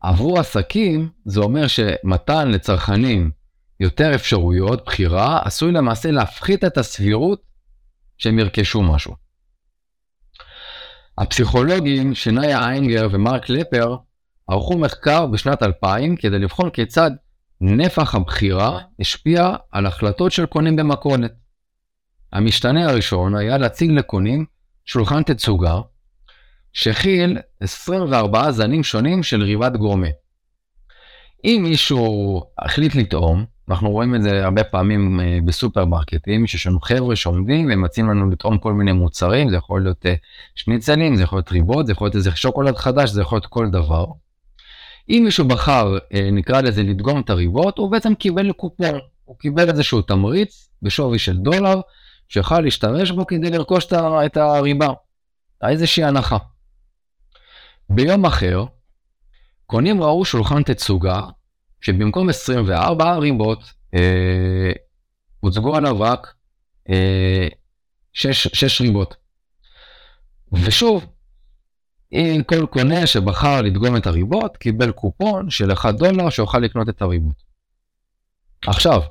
[0.00, 3.30] עבור עסקים זה אומר שמתן לצרכנים
[3.80, 7.42] יותר אפשרויות בחירה עשוי למעשה להפחית את הסבירות
[8.18, 9.14] שהם ירכשו משהו.
[11.18, 13.96] הפסיכולוגים שנאיה איינגר ומרק לפר
[14.48, 17.10] ערכו מחקר בשנת 2000 כדי לבחון כיצד
[17.60, 21.32] נפח הבחירה השפיע על החלטות של קונים במכולת.
[22.32, 24.44] המשתנה הראשון היה להציג לקונים
[24.84, 25.80] שולחן תצוגה
[26.72, 30.08] שהכיל 24 זנים שונים של ריבת גורמה.
[31.44, 37.16] אם מישהו החליט לטעום, אנחנו רואים את זה הרבה פעמים אה, בסופרמרקטים, שיש לנו חבר'ה
[37.16, 40.14] שעומדים ומציעים לנו לטעום כל מיני מוצרים, זה יכול להיות אה,
[40.54, 43.70] שניצלים, זה יכול להיות ריבות, זה יכול להיות איזה שוקולד חדש, זה יכול להיות כל
[43.70, 44.04] דבר.
[45.08, 49.68] אם מישהו בחר, אה, נקרא לזה, לדגום את הריבות, הוא בעצם קיבל קופון, הוא קיבל
[49.70, 51.80] איזשהו תמריץ בשווי של דולר,
[52.28, 53.86] שיכול להשתמש בו כדי לרכוש
[54.26, 54.88] את הריבה,
[55.68, 56.36] איזושהי הנחה.
[57.90, 58.64] ביום אחר,
[59.66, 61.20] קונים ראו שולחן תצוגה,
[61.80, 63.58] שבמקום 24 ריבות,
[63.94, 64.72] אה,
[65.40, 66.34] הוצגו עליו רק
[66.90, 67.48] אה,
[68.12, 69.16] 6, 6 ריבות.
[70.52, 71.06] ושוב,
[72.14, 77.02] אם כל קונה שבחר לדגום את הריבות, קיבל קופון של 1 דולר שיוכל לקנות את
[77.02, 77.42] הריבות.
[78.66, 79.02] עכשיו,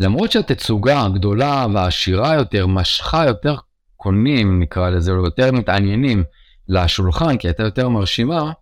[0.00, 3.56] למרות שהתצוגה הגדולה והעשירה יותר משכה יותר
[3.96, 6.24] קונים, נקרא לזה, או יותר מתעניינים
[6.68, 8.52] לשולחן, כי הייתה יותר מרשימה,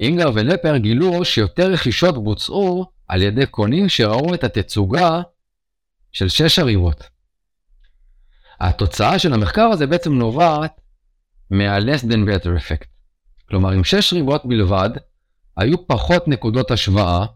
[0.00, 5.20] אינגר ולפר גילו שיותר רכישות בוצעו על ידי קונים שראו את התצוגה
[6.12, 7.04] של שש הריבות.
[8.60, 10.80] התוצאה של המחקר הזה בעצם נובעת
[11.50, 12.97] מה-less than better effect.
[13.48, 14.90] כלומר, עם שש ריבות בלבד,
[15.56, 17.26] היו פחות נקודות השוואה,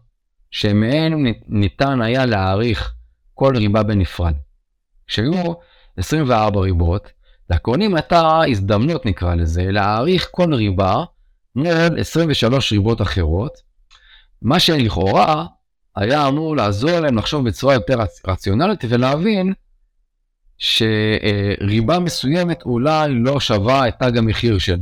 [0.51, 2.93] שמהן ניתן היה להעריך
[3.33, 4.33] כל ריבה בנפרד.
[5.07, 5.53] כשהיו
[5.97, 7.11] 24 ריבות,
[7.49, 11.03] לקונים הייתה הזדמנות נקרא לזה, להעריך כל ריבה
[11.55, 13.53] מול 23 ריבות אחרות,
[14.41, 15.45] מה שלכאורה
[15.95, 17.97] היה אמור לעזור להם לחשוב בצורה יותר
[18.27, 19.53] רציונלית ולהבין
[20.57, 24.79] שריבה מסוימת אולי לא שווה את תג המחיר של.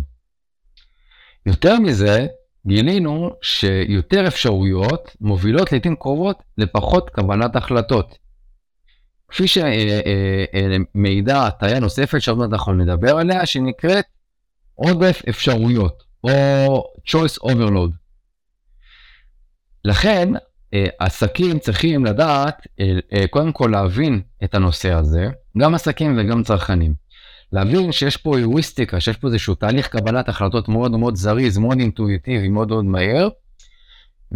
[1.45, 2.27] יותר מזה,
[2.67, 8.17] גילינו שיותר אפשרויות מובילות לעיתים קרובות לפחות קבלת החלטות.
[9.27, 14.05] כפי שמעידה הטעיה נוספת שעוד מעט אנחנו נדבר עליה, שנקראת
[14.75, 17.91] עודף אפשרויות, או choice overload.
[19.85, 20.29] לכן,
[20.99, 22.67] עסקים צריכים לדעת,
[23.29, 25.27] קודם כל להבין את הנושא הזה,
[25.57, 27.00] גם עסקים וגם צרכנים.
[27.51, 32.47] להבין שיש פה אירוויסטיקה, שיש פה איזשהו תהליך קבלת החלטות מאוד מאוד זריז, מאוד אינטואיטיבי,
[32.47, 33.29] מאוד מאוד מהר,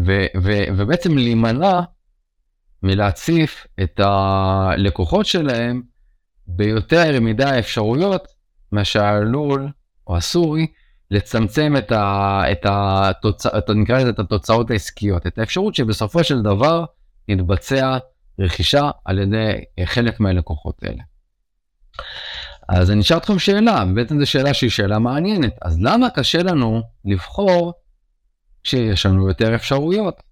[0.06, 1.80] ו- ו- ובעצם להימנע
[2.84, 5.82] מלהציף את הלקוחות שלהם
[6.48, 8.28] ביותר מדי אפשרויות
[8.72, 9.70] מהשעלול
[10.08, 10.68] או עשוי
[11.12, 16.42] לצמצם את, ה, את, התוצא, את, נקרא לזה את התוצאות העסקיות, את האפשרות שבסופו של
[16.42, 16.86] דבר
[17.28, 17.98] יתבצע
[18.40, 21.04] רכישה על ידי חלק מהלקוחות האלה.
[22.70, 26.82] אז אני אשאל אתכם שאלה, בעצם זו שאלה שהיא שאלה מעניינת, אז למה קשה לנו
[27.06, 27.74] לבחור
[28.64, 30.24] כשיש לנו יותר אפשרויות?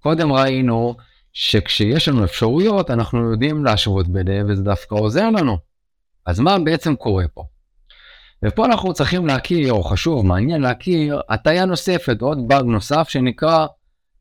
[0.00, 0.96] קודם ראינו
[1.32, 5.58] שכשיש לנו אפשרויות אנחנו יודעים להשוות ביניהם וזה דווקא עוזר לנו.
[6.26, 7.44] אז מה בעצם קורה פה?
[8.44, 13.66] ופה אנחנו צריכים להכיר, או חשוב, מעניין להכיר, הטיה נוספת, עוד באג נוסף שנקרא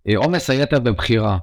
[0.09, 1.37] אה, עומס היתר בבחירה,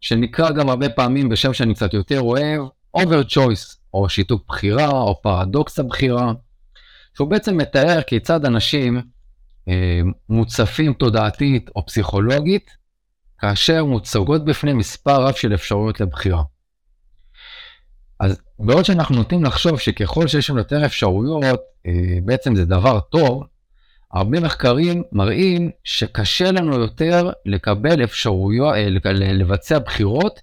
[0.00, 2.62] שנקרא גם הרבה פעמים בשם שאני קצת יותר אוהב,
[2.96, 6.32] over choice, או שיתוק בחירה, או פרדוקס הבחירה,
[7.14, 9.00] שהוא בעצם מתאר כיצד אנשים
[9.68, 12.70] אה, מוצפים תודעתית או פסיכולוגית,
[13.38, 16.42] כאשר מוצגות בפני מספר רב של אפשרויות לבחירה.
[18.20, 23.44] אז בעוד שאנחנו נוטים לחשוב שככל שיש לנו יותר אפשרויות, אה, בעצם זה דבר טוב,
[24.12, 28.88] הרבה מחקרים מראים שקשה לנו יותר לקבל אפשרויות, אה,
[29.32, 30.40] לבצע בחירות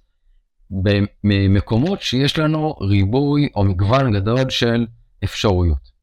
[1.24, 4.86] במקומות שיש לנו ריבוי או מגוון גדול של
[5.24, 5.98] אפשרויות.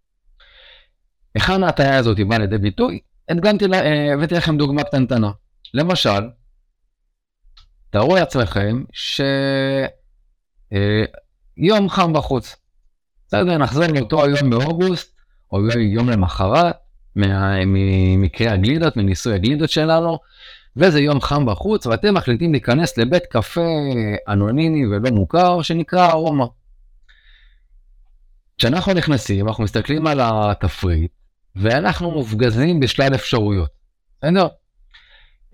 [1.35, 2.99] היכן ההטעיה הזאת באה לידי ביטוי?
[3.29, 5.31] הדגמתי, אה, הבאתי לכם דוגמה קטנטנה.
[5.73, 6.29] למשל,
[7.89, 9.21] תארו לעצמכם ש...
[11.57, 12.55] יום חם בחוץ.
[13.27, 15.15] בסדר, נחזור לאותו היום באוגוסט,
[15.51, 16.75] או יום למחרת,
[17.15, 20.19] ממקרה הגלידות, מניסוי הגלידות שלנו,
[20.77, 23.67] וזה יום חם בחוץ, ואתם מחליטים להיכנס לבית קפה
[24.27, 26.45] אנונימי ולא מוכר, שנקרא ארומה.
[28.57, 31.11] כשאנחנו נכנסים, אנחנו מסתכלים על התפריט,
[31.55, 33.69] ואנחנו מופגזים בשלל אפשרויות.
[34.17, 34.47] בסדר?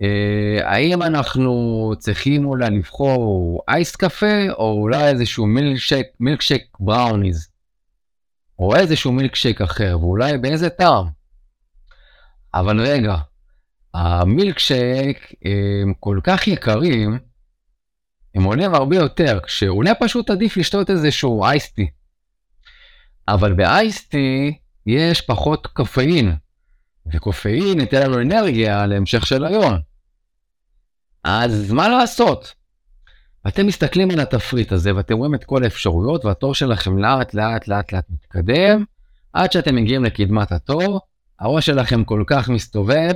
[0.02, 7.48] אה, האם אנחנו צריכים אולי לבחור אייס קפה, או אולי איזשהו מילקשייק, מילקשייק בראוניז,
[8.58, 11.06] או איזשהו מילקשייק אחר, ואולי באיזה טעם.
[12.54, 13.16] אבל רגע,
[13.94, 15.32] המילקשייק
[15.82, 17.18] הם כל כך יקרים,
[18.34, 21.90] הם עולים הרבה יותר, כשאולי פשוט עדיף לשתות איזשהו אייסטי.
[23.28, 26.34] אבל באייסטי יש פחות קפאין,
[27.12, 29.78] וקופאין ייתן לנו אנרגיה להמשך של היום.
[31.24, 32.54] אז מה לעשות?
[33.48, 37.92] אתם מסתכלים על התפריט הזה ואתם רואים את כל האפשרויות והתור שלכם לאט לאט לאט
[37.92, 38.84] לאט מתקדם
[39.32, 41.00] עד שאתם מגיעים לקדמת התור,
[41.40, 43.12] הראש שלכם כל כך מסתובב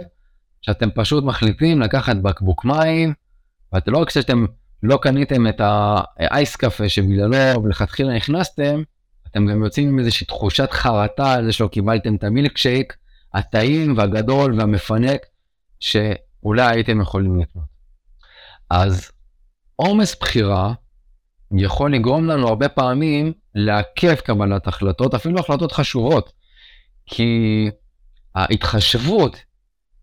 [0.63, 3.15] שאתם פשוט מחליטים לקחת בקבוק מים
[3.73, 4.47] ואתם לא רק שאתם
[4.83, 8.83] לא קניתם את האייס קפה שבגללו ולכתחילה נכנסתם,
[9.27, 12.97] אתם גם יוצאים עם איזושהי תחושת חרטה על זה שלא קיבלתם את המילקשייק
[13.35, 15.21] הטעים והגדול והמפנק
[15.81, 17.65] שאולי הייתם יכולים לקנות.
[18.71, 19.11] אז
[19.77, 20.73] עומס בחירה
[21.59, 26.33] יכול לגרום לנו הרבה פעמים לעכב קבלת החלטות, אפילו החלטות חשובות,
[27.07, 27.71] כי
[28.35, 29.37] ההתחשבות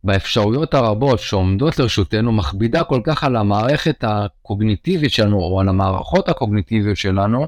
[0.04, 6.98] באפשרויות הרבות שעומדות לרשותנו מכבידה כל כך על המערכת הקוגניטיבית שלנו, או על המערכות הקוגניטיביות
[6.98, 7.48] שלנו,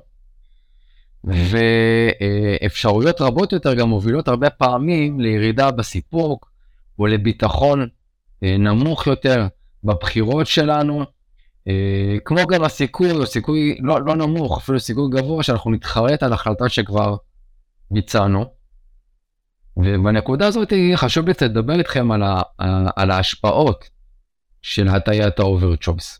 [1.24, 6.52] ואפשרויות רבות יותר גם מובילות הרבה פעמים לירידה בסיפוק
[7.00, 7.88] או לביטחון
[8.44, 9.48] אה, נמוך יותר
[9.84, 11.04] בבחירות שלנו,
[11.68, 16.34] אה, כמו גם הסיכוי הוא סיכוי לא, לא נמוך, אפילו סיכוי גבוה שאנחנו נתחרט על
[16.34, 17.16] החלטה שכבר
[17.92, 18.46] ביצענו.
[19.78, 22.42] ובנקודה הזאת חשוב לי לדבר איתכם על, ה,
[22.96, 23.90] על ההשפעות
[24.62, 26.20] של הטיית ה overchoice.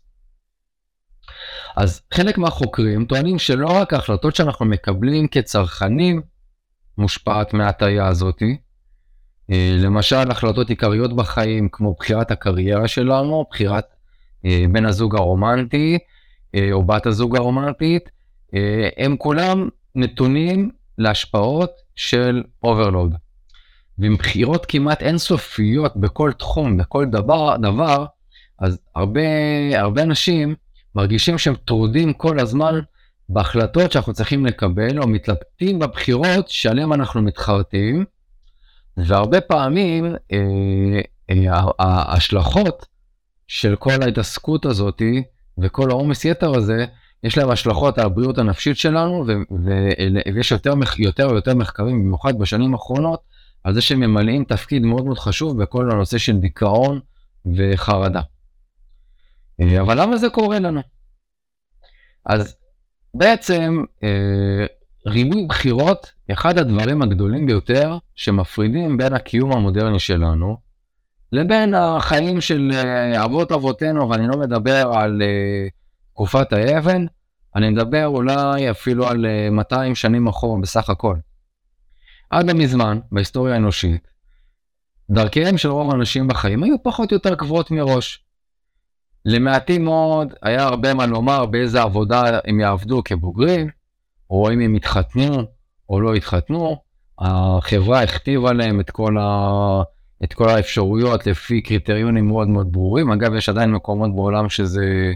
[1.76, 6.22] אז חלק מהחוקרים טוענים שלא רק ההחלטות שאנחנו מקבלים כצרכנים
[6.98, 8.56] מושפעת מההטייה הזאתי,
[9.50, 13.84] אה, למשל החלטות עיקריות בחיים כמו בחירת הקריירה שלנו, בחירת
[14.44, 15.98] אה, בן הזוג הרומנטי
[16.54, 18.10] אה, או בת הזוג הרומנטית,
[18.96, 23.14] הם כולם נתונים להשפעות של overload.
[23.98, 28.06] ועם בחירות כמעט אינסופיות בכל תחום, בכל דבר, דבר,
[28.58, 29.20] אז הרבה,
[29.74, 30.54] הרבה אנשים
[30.94, 32.80] מרגישים שהם טרודים כל הזמן
[33.28, 38.04] בהחלטות שאנחנו צריכים לקבל, או מתלבטים בבחירות שעליהן אנחנו מתחרטים,
[38.96, 42.86] והרבה פעמים אה, אה, ההשלכות
[43.48, 45.22] של כל ההתעסקות הזאתי
[45.58, 46.86] וכל העומס יתר הזה,
[47.24, 49.24] יש להם השלכות על הבריאות הנפשית שלנו,
[50.34, 50.52] ויש
[50.98, 53.20] יותר ויותר מחקרים, במיוחד בשנים האחרונות,
[53.66, 57.00] על זה שהם ממלאים תפקיד מאוד מאוד חשוב בכל הנושא של דיכאון
[57.56, 58.20] וחרדה.
[59.60, 60.80] אה, אבל למה זה קורה לנו?
[62.26, 62.56] אז
[63.14, 64.66] בעצם אה,
[65.06, 70.56] ריבוי בחירות, אחד הדברים הגדולים ביותר שמפרידים בין הקיום המודרני שלנו
[71.32, 75.22] לבין החיים של אה, אבות אבותינו, ואני לא מדבר על
[76.12, 77.06] תקופת האבן,
[77.56, 81.16] אני מדבר אולי אפילו על 200 שנים אחורה בסך הכל.
[82.30, 84.08] עד לא מזמן, בהיסטוריה האנושית,
[85.10, 88.24] דרכיהם של רוב האנשים בחיים היו פחות או יותר קבועות מראש.
[89.24, 93.68] למעטים מאוד היה הרבה מה לומר באיזה עבודה הם יעבדו כבוגרים,
[94.30, 95.42] או אם הם יתחתנו
[95.88, 96.76] או לא יתחתנו.
[97.18, 99.82] החברה הכתיבה להם את כל, ה...
[100.24, 103.12] את כל האפשרויות לפי קריטריונים מאוד מאוד ברורים.
[103.12, 105.12] אגב, יש עדיין מקומות בעולם שזה,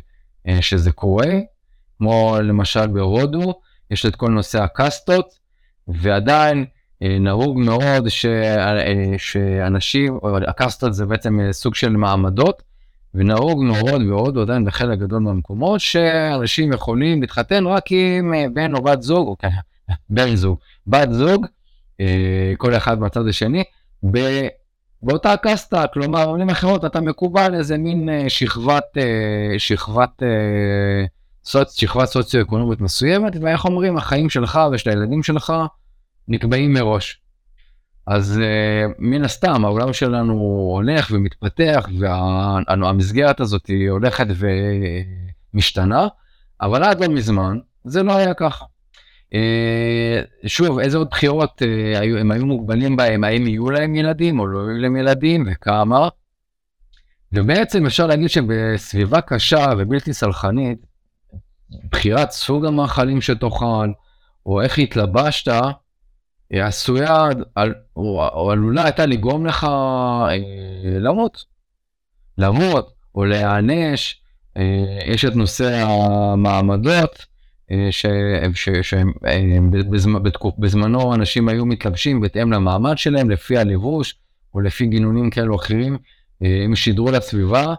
[0.48, 1.30] אה, שזה קורה,
[1.98, 3.54] כמו למשל בהודו,
[3.90, 5.26] יש את כל נושא הקאסטות,
[5.88, 6.64] ועדיין
[7.00, 8.26] נהוג מאוד ש...
[8.26, 12.62] אה, שאנשים, הקאסטות זה בעצם אה, סוג של מעמדות,
[13.14, 19.02] ונהוג מאוד מאוד עדיין בחלק גדול מהמקומות שאנשים יכולים להתחתן רק עם בן או בת
[19.02, 19.48] זוג, או כן,
[20.10, 21.46] בן זוג, בת זוג,
[22.56, 23.64] כל אחד מהצד השני,
[25.02, 28.96] באותה קאסטה, כלומר, במילים אחרות, אתה מקובל איזה מין שכבת,
[29.58, 30.22] שכבת.
[31.70, 35.52] שכבת סוציו-אקונומית מסוימת, ואיך אומרים, החיים שלך ושל הילדים שלך,
[36.30, 37.20] נקבעים מראש.
[38.06, 40.32] אז uh, מן הסתם העולם שלנו
[40.74, 44.26] הולך ומתפתח והמסגרת הזאת היא הולכת
[45.54, 46.08] ומשתנה,
[46.60, 48.64] אבל עד לא מזמן זה לא היה ככה.
[49.34, 54.40] Uh, שוב, איזה עוד בחירות uh, היו, הם היו מוגבלים בהם, האם יהיו להם ילדים
[54.40, 56.08] או לא יהיו להם ילדים וכמה.
[57.32, 60.78] ובעצם אפשר להגיד שבסביבה קשה ובלתי סלחנית,
[61.92, 63.88] בחירת סוג המאכלים שתאכל,
[64.46, 65.52] או איך התלבשת,
[66.52, 67.28] עשויה,
[67.96, 70.36] או, או עלולה הייתה לגרום לך אה,
[70.84, 71.44] למות.
[72.38, 74.20] למות, או להיענש.
[74.56, 77.26] אה, יש את נושא המעמדות,
[77.70, 77.88] אה,
[80.32, 84.14] שבזמנו אנשים היו מתלבשים בהתאם למעמד שלהם, לפי הלבוש,
[84.54, 85.98] או לפי גינונים כאלו או אחרים.
[86.40, 87.74] הם שידרו לסביבה,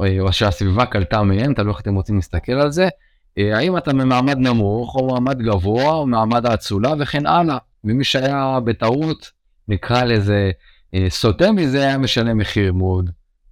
[0.00, 2.88] או שהסביבה קלטה מהם, תלוי איך אתם רוצים להסתכל על זה.
[3.36, 7.58] האם אתה ממעמד נמוך, או מעמד גבוה, או מעמד האצולה, וכן הלאה.
[7.84, 9.30] ומי שהיה בטעות,
[9.68, 10.50] נקרא לזה,
[10.94, 13.10] אה, סוטה מזה, היה משלם מחיר מאוד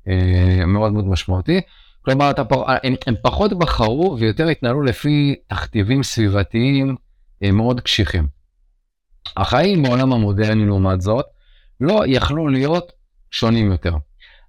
[0.09, 1.61] אה, מאוד מאוד משמעותי.
[2.03, 2.43] כלומר, אתה,
[2.83, 6.97] הם, הם פחות בחרו ויותר התנהלו לפי תכתיבים סביבתיים
[7.43, 8.27] אה, מאוד קשיחים.
[9.37, 11.25] החיים בעולם המודרני לעומת זאת,
[11.81, 12.93] לא יכלו להיות
[13.31, 13.95] שונים יותר.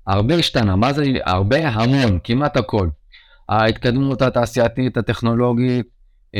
[0.07, 1.69] הרבה השתנה, מה זה הרבה?
[1.69, 2.89] המון, כמעט הכל.
[3.49, 5.87] ההתקדמות התעשייתית, הטכנולוגית,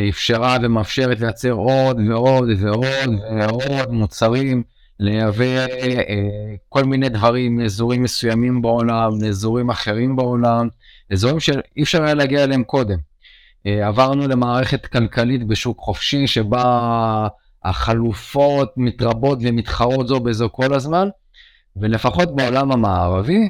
[0.10, 4.64] אפשרה ומאפשרת לייצר עוד ועוד ועוד ועוד מוצרים,
[5.00, 10.68] לייבא אה, כל מיני דברים מאזורים מסוימים בעולם, לאזורים אחרים בעולם,
[11.12, 12.98] אזורים שאי אפשר היה להגיע אליהם קודם.
[13.66, 17.28] אה, עברנו למערכת כלכלית בשוק חופשי שבה
[17.64, 21.10] החלופות מתרבות ומתחרות זו בזו כל הזמן,
[21.76, 23.50] ולפחות בעולם המערבי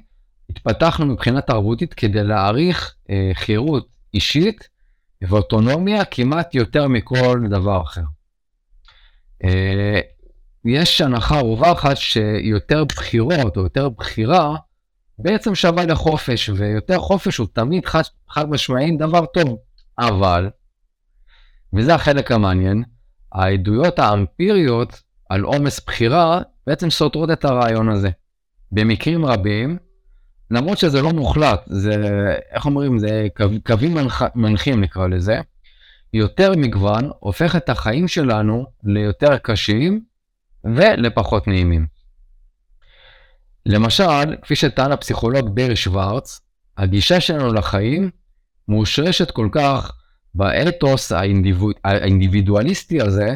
[0.49, 4.67] התפתחנו מבחינה תרבותית כדי להעריך אה, חירות אישית
[5.21, 8.01] ואוטונומיה כמעט יותר מכל דבר אחר.
[9.43, 9.99] אה,
[10.65, 14.55] יש הנחה רווחת שיותר בחירות או יותר בחירה
[15.19, 19.57] בעצם שווה לחופש, ויותר חופש הוא תמיד חד, חד משמעי דבר טוב.
[19.99, 20.49] אבל,
[21.73, 22.83] וזה החלק המעניין,
[23.31, 28.09] העדויות האמפיריות על עומס בחירה בעצם סותרות את הרעיון הזה.
[28.71, 29.77] במקרים רבים,
[30.51, 31.95] למרות שזה לא מוחלט, זה,
[32.51, 35.39] איך אומרים, זה קו, קווים מנח, מנחים נקרא לזה,
[36.13, 40.01] יותר מגוון הופך את החיים שלנו ליותר קשים
[40.63, 41.87] ולפחות נעימים.
[43.65, 46.41] למשל, כפי שטען הפסיכולוג ברי שוורץ,
[46.77, 48.09] הגישה שלנו לחיים
[48.67, 49.91] מושרשת כל כך
[50.35, 51.75] באתוס האינדיבוד...
[51.83, 53.35] האינדיבידואליסטי הזה,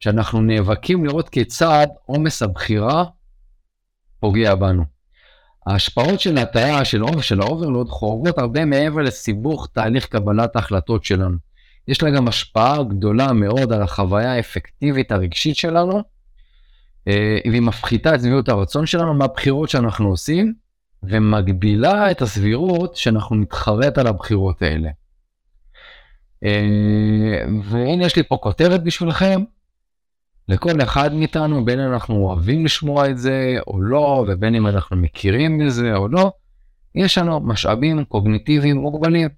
[0.00, 3.04] שאנחנו נאבקים לראות כיצד עומס הבחירה
[4.20, 4.93] פוגע בנו.
[5.66, 11.36] ההשפעות של הטיה של, של ה overload חורגות הרבה מעבר לסיבוך תהליך קבלת ההחלטות שלנו.
[11.88, 16.02] יש לה גם השפעה גדולה מאוד על החוויה האפקטיבית הרגשית שלנו,
[17.08, 20.54] אה, והיא מפחיתה את שביעות הרצון שלנו מהבחירות שאנחנו עושים,
[21.02, 24.90] ומגבירה את הסבירות שאנחנו נתחרט על הבחירות האלה.
[26.44, 29.44] אה, והנה יש לי פה כותרת בשבילכם.
[30.48, 34.96] לכל אחד מאיתנו, בין אם אנחנו אוהבים לשמוע את זה או לא, ובין אם אנחנו
[34.96, 36.32] מכירים בזה או לא,
[36.94, 39.28] יש לנו משאבים קוגניטיביים מוגבלים.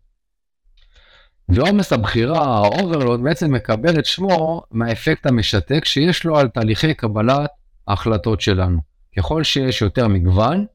[1.48, 7.50] ועומס הבחירה, ה overload, בעצם מקבל את שמו מהאפקט המשתק שיש לו על תהליכי קבלת
[7.88, 8.80] ההחלטות שלנו.
[9.16, 10.66] ככל שיש יותר מגוון,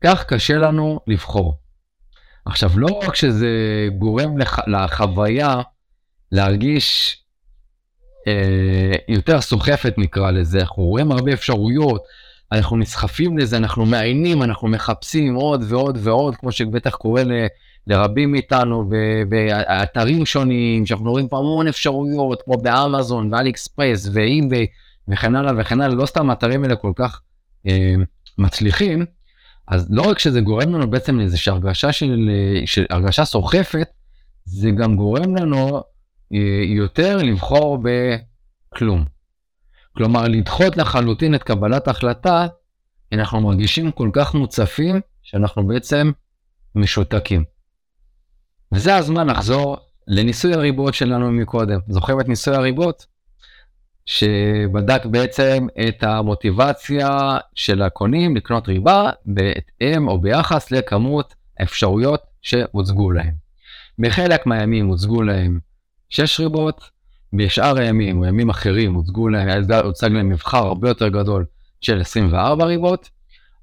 [0.00, 1.58] כך קשה לנו לבחור.
[2.44, 3.48] עכשיו, לא רק שזה
[3.98, 4.58] גורם לח...
[4.68, 5.60] לחוויה
[6.32, 7.16] להרגיש
[9.08, 12.02] יותר סוחפת נקרא לזה, אנחנו רואים הרבה אפשרויות,
[12.52, 17.32] אנחנו נסחפים לזה, אנחנו מעיינים, אנחנו מחפשים עוד ועוד ועוד, כמו שבטח קורה ל...
[17.88, 18.90] לרבים מאיתנו
[19.28, 24.66] באתרים שונים, שאנחנו רואים פה המון אפשרויות, כמו באמזון ואלי אקספרס ואיביי
[25.08, 27.20] וכן הלאה וכן הלאה, לא סתם האתרים האלה כל כך
[27.66, 27.94] אה,
[28.38, 29.04] מצליחים,
[29.68, 32.30] אז לא רק שזה גורם לנו בעצם לאיזושהי הרגשה של,
[32.66, 33.88] של הרגשה סוחפת,
[34.44, 35.80] זה גם גורם לנו אה,
[36.66, 39.04] יותר לבחור בכלום.
[39.96, 42.46] כלומר, לדחות לחלוטין את קבלת ההחלטה,
[43.12, 46.12] אנחנו מרגישים כל כך מוצפים, שאנחנו בעצם
[46.74, 47.44] משותקים.
[48.72, 49.76] וזה הזמן לחזור
[50.06, 51.78] לניסוי הריבות שלנו מקודם.
[51.88, 53.06] זוכרים את ניסוי הריבות?
[54.06, 63.34] שבדק בעצם את המוטיבציה של הקונים לקנות ריבה בהתאם או ביחס לכמות האפשרויות שהוצגו להם.
[63.98, 65.58] בחלק מהימים הוצגו להם
[66.10, 66.90] 6 ריבות,
[67.32, 71.44] בשאר הימים או ימים אחרים הוצגו להם, הוצג להם מבחר הרבה יותר גדול
[71.80, 73.08] של 24 ריבות.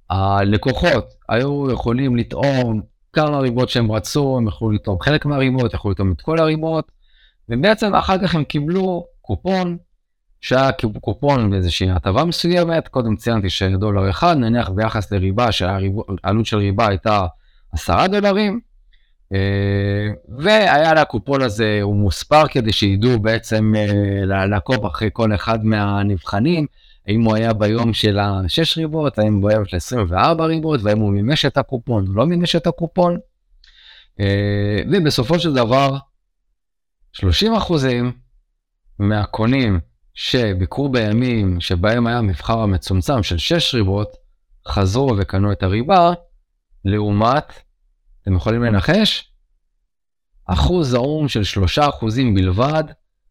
[0.09, 2.81] הלקוחות היו יכולים לטעום
[3.13, 6.91] כמה ריבות שהם רצו, הם יכלו לטעום חלק מהריבות, יכלו לטעום את כל הריבות,
[7.49, 9.77] ובעצם אחר כך הם קיבלו קופון
[10.41, 10.69] שהיה
[11.01, 17.25] קופון באיזושהי הטבה מסוימת, קודם ציינתי שדולר אחד, נניח ביחס לריבה שהעלות של ריבה הייתה
[17.71, 18.59] עשרה דולרים,
[19.35, 26.65] אה, והיה לקופון הזה, הוא מוספר כדי שידעו בעצם אה, לעקוב אחרי כל אחד מהנבחנים,
[27.07, 31.11] האם הוא היה ביום של ה-6 ריבות, האם הוא ביום של 24 ריבות, והאם הוא
[31.11, 33.17] מימש את הקופון לא מימש את הקופון.
[34.19, 35.97] אה, ובסופו של דבר,
[37.13, 37.23] 30%
[38.99, 39.79] מהקונים
[40.13, 44.09] שביקרו בימים שבהם היה מבחר המצומצם של 6 ריבות,
[44.67, 46.13] חזרו וקנו את הריבה,
[46.85, 47.64] לעומת,
[48.25, 49.31] אתם יכולים לנחש?
[50.45, 51.81] אחוז זעום של 3%
[52.35, 52.83] בלבד,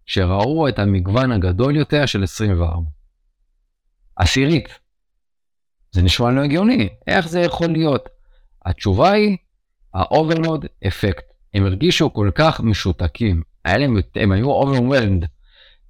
[0.07, 2.91] שראו את המגוון הגדול יותר של 24.
[4.17, 4.69] עשירית.
[5.93, 8.09] זה נשמע לא הגיוני, איך זה יכול להיות?
[8.67, 9.37] התשובה היא,
[9.95, 11.25] ה-overload אפקט.
[11.55, 15.27] הם הרגישו כל כך משותקים, הם, הם היו overwhelmed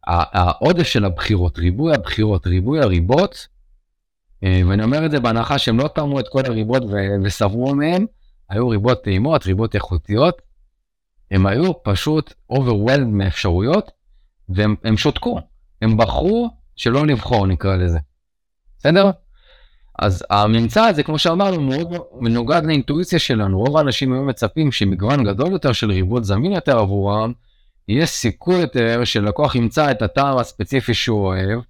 [0.07, 3.48] העודף של הבחירות, ריבוי הבחירות, ריבוי הריבות,
[4.44, 6.82] אה, ואני אומר את זה בהנחה שהם לא תרמו את כל הריבות
[7.24, 8.07] וסברו מהם,
[8.55, 10.42] היו ריבות טעימות, ריבות איכותיות,
[11.30, 13.90] הם היו פשוט overwhelmed מאפשרויות,
[14.48, 15.40] והם שותקו,
[15.82, 17.98] הם בחרו שלא לבחור נקרא לזה.
[18.78, 19.11] בסדר?
[19.98, 21.88] אז הממצא הזה, כמו שאמרנו, מאוד
[22.20, 23.59] מנוגד לאינטואיציה שלנו.
[23.59, 27.32] רוב האנשים היו מצפים שמגוון גדול יותר של ריבות זמין יותר עבורם,
[27.88, 31.61] יש סיכוי יותר שלקוח ימצא את הטעם הספציפי שהוא אוהב,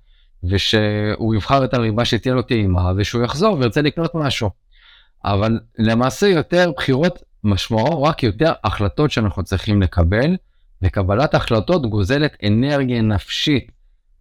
[0.44, 4.50] ושהוא יבחר את הריבה שתהיה לו טעימה, ושהוא יחזור וירצה לקנות משהו.
[5.24, 10.36] אבל למעשה יותר בחירות משמעו רק יותר החלטות שאנחנו צריכים לקבל,
[10.82, 13.72] וקבלת החלטות גוזלת אנרגיה נפשית,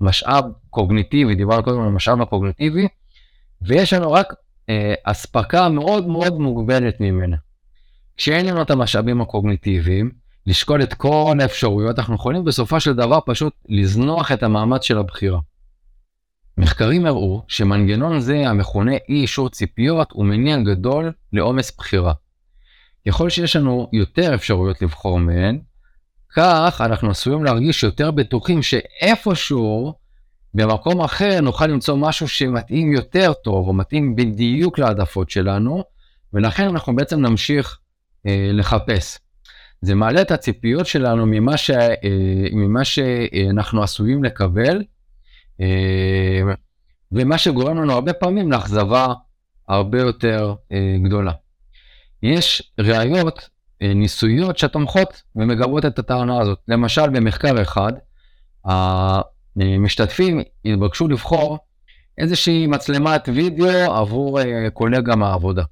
[0.02, 2.88] משאב קוגניטיבי, דיברנו קודם על המשאב הקוגניטיבי,
[3.62, 4.34] ויש לנו רק
[4.70, 7.38] אה, אספקה מאוד מאוד מוגבלת ממנה.
[8.18, 10.12] כשאין לנו את המשאבים הקוגניטיביים,
[10.48, 15.40] לשקול את כל האפשרויות, אנחנו יכולים בסופו של דבר פשוט לזנוח את המאמץ של הבחירה.
[16.58, 22.14] מחקרים הראו שמנגנון זה המכונה אי אישור ציפיות הוא מניע גדול לעומס בחירה.
[23.08, 25.60] ככל שיש לנו יותר אפשרויות לבחור מהן,
[26.36, 29.94] כך אנחנו עשויים להרגיש יותר בטוחים שאיפשהו
[30.54, 35.84] במקום אחר נוכל למצוא משהו שמתאים יותר טוב או מתאים בדיוק להעדפות שלנו,
[36.34, 37.78] ולכן אנחנו בעצם נמשיך
[38.28, 39.20] אה, לחפש.
[39.82, 44.84] זה מעלה את הציפיות שלנו ממה, ש, אה, ממה שאנחנו עשויים לקבל,
[47.12, 49.08] ומה שגורם לנו הרבה פעמים לאכזבה
[49.70, 51.32] הרבה יותר אה, גדולה.
[52.24, 53.50] יש ראיות
[53.82, 56.60] ניסויות שתומכות ומגבות את הטענה הזאת.
[56.68, 57.94] למשל, במחקר אחד,
[59.56, 61.58] המשתתפים התבקשו לבחור
[62.18, 64.40] איזושהי מצלמת וידאו עבור
[64.74, 65.64] קולגה מהעבודה.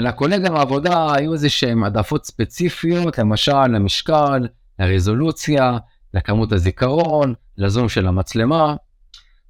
[0.00, 4.48] לקולגה מעבודה היו איזה שהם העדפות ספציפיות, למשל למשקל,
[4.78, 5.78] לרזולוציה,
[6.14, 8.76] לכמות הזיכרון, לזום של המצלמה,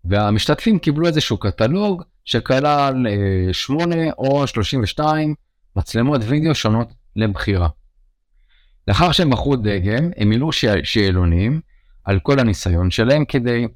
[0.05, 3.07] והמשתתפים קיבלו איזשהו קטלוג שכלל
[3.53, 5.35] 8 או 32
[5.77, 7.69] מצלמות וידאו שונות לבחירה.
[8.89, 10.51] לאחר שהם בחרו דגם, הם מילאו
[10.83, 11.61] שאלונים
[12.05, 13.67] על כל הניסיון שלהם כדי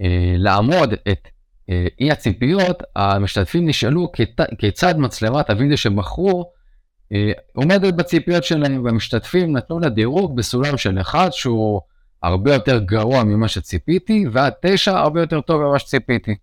[0.00, 1.28] אה, לעמוד את
[1.70, 6.52] אה, אי הציפיות, המשתתפים נשאלו כת, כיצד מצלמת הוידאו שבחרו
[7.12, 11.80] אה, עומדת בציפיות שלהם, והמשתתפים נתנו לה דירוג בסולם של אחד שהוא
[12.22, 16.34] הרבה יותר גרוע ממה שציפיתי, ועד תשע הרבה יותר טוב ממה שציפיתי.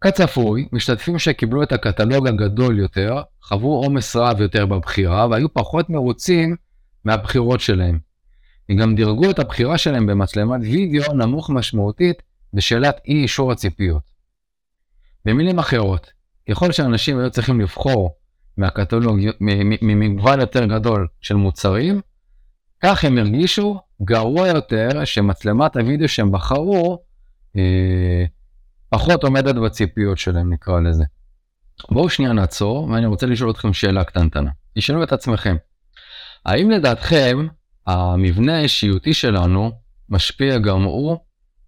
[0.00, 6.56] כצפוי, משתתפים שקיבלו את הקטלוג הגדול יותר, חוו עומס רב יותר בבחירה והיו פחות מרוצים
[7.04, 7.98] מהבחירות שלהם.
[8.68, 12.22] הם גם דירגו את הבחירה שלהם במצלמת וידאו נמוך משמעותית
[12.52, 14.02] בשאלת אי אישור הציפיות.
[15.24, 16.12] במילים אחרות,
[16.50, 18.14] ככל שאנשים היו צריכים לבחור
[18.56, 19.18] מהקטלוג
[19.82, 22.00] ממגוון יותר גדול של מוצרים,
[22.88, 26.98] כך הם הרגישו גרוע יותר שמצלמת הוידאו שהם בחרו
[27.56, 28.24] אה,
[28.90, 31.04] פחות עומדת בציפיות שלהם נקרא לזה.
[31.90, 34.50] בואו שנייה נעצור ואני רוצה לשאול אתכם שאלה קטנטנה.
[34.74, 35.56] תשאלו את עצמכם,
[36.46, 37.46] האם לדעתכם
[37.86, 39.70] המבנה האישיותי שלנו
[40.08, 41.16] משפיע גם הוא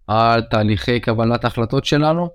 [0.07, 2.29] על תהליכי קבלת החלטות שלנו?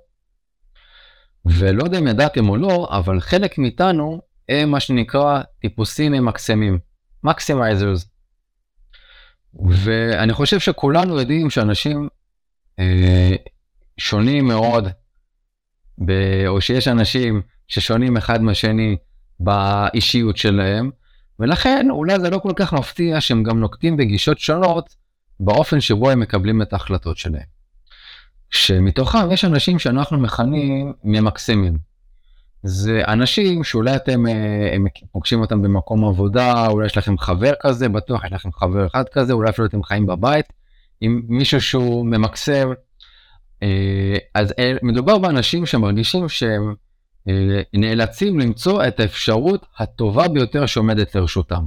[1.47, 6.79] ולא יודע אם ידעתם או לא, אבל חלק מאיתנו הם מה שנקרא טיפוסים ממקסמים,
[7.25, 8.14] מקסימייזרס.
[9.69, 12.09] ואני חושב שכולנו יודעים שאנשים
[12.79, 13.35] אה,
[13.99, 14.89] שונים מאוד,
[15.99, 16.13] ב,
[16.47, 18.97] או שיש אנשים ששונים אחד מהשני
[19.41, 20.91] באישיות שלהם,
[21.39, 24.95] ולכן אולי זה לא כל כך מפתיע שהם גם נוקטים בגישות שונות
[25.41, 27.55] באופן שבו הם מקבלים את ההחלטות שלהם.
[28.51, 31.79] שמתוכם יש אנשים שאנחנו מכנים ממקסמים.
[32.67, 34.77] זה אנשים שאולי אתם אה,
[35.13, 39.33] פוגשים אותם במקום עבודה, אולי יש לכם חבר כזה, בטוח יש לכם חבר אחד כזה,
[39.33, 40.47] אולי אפילו אתם חיים בבית
[41.01, 42.73] עם מישהו שהוא ממקסם.
[43.63, 46.75] אה, אז אה, מדובר באנשים שמרגישים שהם
[47.75, 51.65] נאלצים למצוא את האפשרות הטובה ביותר שעומדת לרשותם.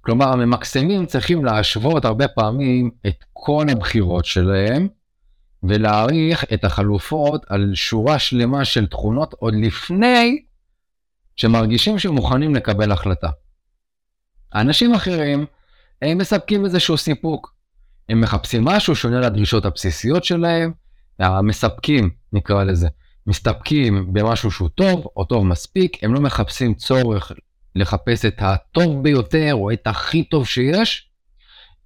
[0.00, 4.88] כלומר הממקסמים צריכים להשוות הרבה פעמים את כל הבחירות שלהם
[5.62, 10.42] ולהעריך את החלופות על שורה שלמה של תכונות עוד לפני
[11.36, 13.30] שמרגישים שמוכנים לקבל החלטה.
[14.54, 15.46] אנשים אחרים
[16.02, 17.54] הם מספקים איזשהו סיפוק.
[18.08, 20.72] הם מחפשים משהו שונה לדרישות הבסיסיות שלהם,
[21.18, 22.88] המספקים נקרא לזה,
[23.26, 27.32] מסתפקים במשהו שהוא טוב או טוב מספיק, הם לא מחפשים צורך
[27.74, 31.11] לחפש את הטוב ביותר או את הכי טוב שיש,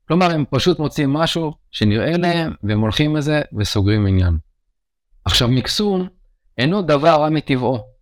[0.09, 4.39] כלומר הם פשוט מוצאים משהו שנראה להם והם הולכים לזה וסוגרים עניין.
[5.25, 6.09] עכשיו מקסום
[6.59, 7.97] אינו דבר רע מטבעו.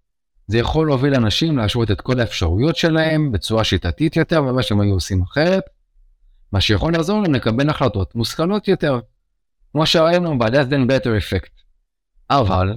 [0.47, 4.95] זה יכול להוביל אנשים להשוות את כל האפשרויות שלהם בצורה שיטתית יותר ממה שהם היו
[4.95, 5.63] עושים אחרת,
[6.53, 9.01] מה שיכול לעזור להם לקבל החלטות מושכלות יותר,
[9.73, 11.63] כמו שראינו ב-less than better effect.
[12.31, 12.77] אבל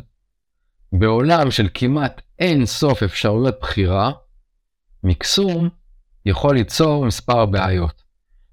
[0.93, 4.11] בעולם של כמעט אין סוף אפשרויות בחירה,
[5.03, 5.69] מקסום
[6.25, 8.06] יכול ליצור מספר בעיות.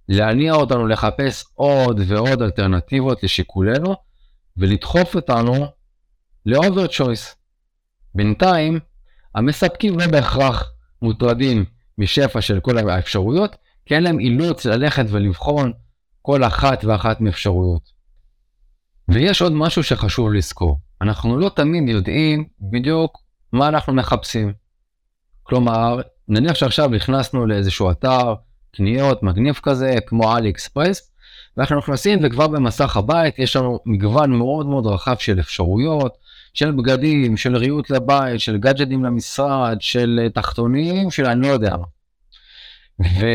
[0.08, 3.94] להניע אותנו לחפש עוד ועוד אלטרנטיבות לשיקולנו
[4.56, 5.66] ולדחוף אותנו
[6.46, 7.36] לאובר צ'ויס.
[8.14, 8.80] בינתיים,
[9.34, 11.64] המספקים לא בהכרח מוטרדים
[11.98, 15.72] משפע של כל האפשרויות, כי אין להם אילוץ ללכת ולבחון
[16.22, 17.82] כל אחת ואחת מאפשרויות.
[19.08, 23.18] ויש עוד משהו שחשוב לזכור, אנחנו לא תמיד יודעים בדיוק
[23.52, 24.52] מה אנחנו מחפשים.
[25.42, 28.34] כלומר, נניח שעכשיו נכנסנו לאיזשהו אתר
[28.76, 31.10] קניות מגניב כזה כמו אלי אקספרס
[31.56, 36.14] ואנחנו נכנסים וכבר במסך הבית יש לנו מגוון מאוד מאוד רחב של אפשרויות
[36.54, 41.84] של בגדים של ריהוט לבית של גאדג'טים למשרד של תחתונים של אני לא יודע מה.
[43.00, 43.26] ו...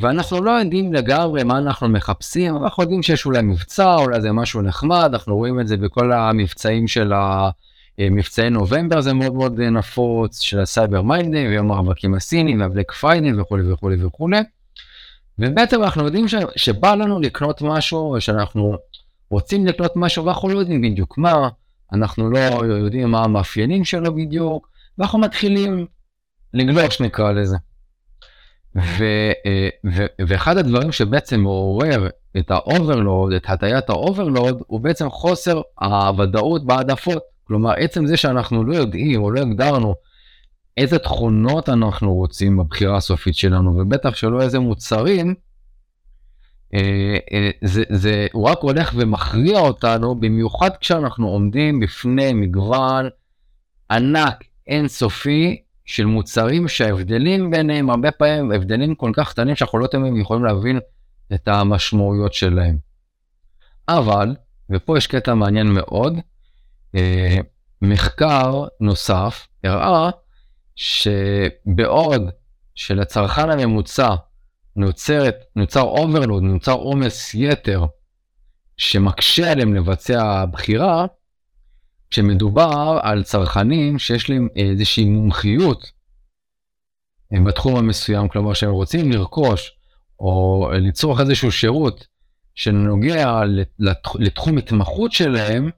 [0.00, 4.62] ואנחנו לא יודעים לגמרי מה אנחנו מחפשים, אנחנו יודעים שיש אולי מבצע, אולי זה משהו
[4.62, 7.12] נחמד, אנחנו רואים את זה בכל המבצעים של
[7.98, 12.69] המבצעי נובמבר, זה מאוד מאוד נפוץ, של ה Cyber Monday ים, ויום הרווקים הסינים, וה
[12.69, 14.40] Black Friday ים וכולי וכולי וכולי.
[15.38, 16.34] ובעצם אנחנו יודעים ש...
[16.56, 18.76] שבא לנו לקנות משהו, שאנחנו
[19.30, 21.48] רוצים לקנות משהו ואנחנו לא יודעים בדיוק מה,
[21.92, 24.68] אנחנו לא יודעים מה המאפיינים שלו בדיוק,
[24.98, 25.86] ואנחנו מתחילים
[26.54, 27.56] לגלוש נקרא לזה.
[28.76, 29.04] ו,
[29.92, 32.08] ו, ואחד הדברים שבעצם מעורר
[32.38, 37.22] את ה overload, את הטיית ה overload, הוא בעצם חוסר הוודאות בהעדפות.
[37.44, 39.94] כלומר, עצם זה שאנחנו לא יודעים או לא הגדרנו
[40.76, 45.34] איזה תכונות אנחנו רוצים בבחירה הסופית שלנו, ובטח שלא איזה מוצרים,
[46.74, 53.08] אה, אה, זה, זה הוא רק הולך ומכריע אותנו, במיוחד כשאנחנו עומדים בפני מגוון
[53.90, 60.12] ענק אינסופי של מוצרים שההבדלים ביניהם הרבה פעמים הבדלים כל כך קטנים שאנחנו לא תמיד
[60.16, 60.80] יכולים להבין
[61.34, 62.78] את המשמעויות שלהם.
[63.88, 64.34] אבל,
[64.70, 66.14] ופה יש קטע מעניין מאוד,
[66.94, 67.36] אה,
[67.82, 70.10] מחקר נוסף הראה
[70.76, 72.22] שבעוד
[72.74, 74.14] שלצרכן הממוצע
[74.76, 77.84] נוצרת, נוצר overload, נוצר עומס יתר
[78.76, 81.06] שמקשה עליהם לבצע בחירה,
[82.10, 85.92] כשמדובר על צרכנים שיש להם איזושהי מומחיות
[87.46, 89.76] בתחום המסוים, כלומר שהם רוצים לרכוש
[90.20, 92.06] או לצרוך איזשהו שירות
[92.54, 93.40] שנוגע
[94.18, 95.70] לתחום התמחות שלהם,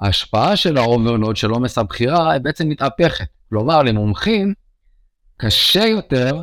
[0.00, 3.26] ההשפעה של ה overload של עומס הבחירה היא בעצם מתהפכת.
[3.52, 4.54] כלומר, למומחים
[5.36, 6.42] קשה יותר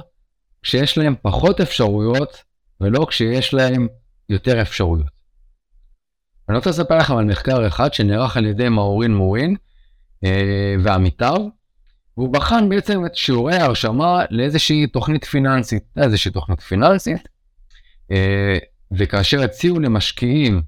[0.61, 2.43] כשיש להם פחות אפשרויות
[2.81, 3.87] ולא כשיש להם
[4.29, 5.07] יותר אפשרויות.
[6.49, 9.55] אני רוצה לספר לכם על מחקר אחד שנערך על ידי מאורין מורין
[10.23, 11.47] אה, ועמיתיו,
[12.17, 17.27] והוא בחן בעצם את שיעורי ההרשמה לאיזושהי תוכנית פיננסית, איזושהי תוכנית פיננסית,
[18.11, 18.57] אה,
[18.91, 20.61] וכאשר הציעו למשקיעים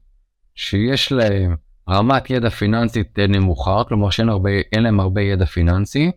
[0.56, 1.56] שיש להם
[1.90, 6.12] רמת ידע פיננסית נמוכה, כלומר שאין הרבה, להם הרבה ידע פיננסי,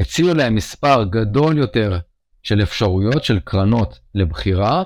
[0.00, 1.98] הציעו להם מספר גדול יותר
[2.42, 4.82] של אפשרויות של קרנות לבחירה,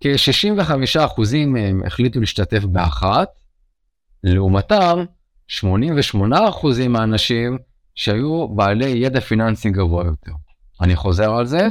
[0.00, 3.28] כ-65% מהם החליטו להשתתף באחת,
[4.24, 5.04] לעומתם
[5.60, 5.62] 88%
[6.88, 7.58] מהאנשים
[7.94, 10.32] שהיו בעלי ידע פיננסי גבוה יותר.
[10.80, 11.68] אני חוזר על זה,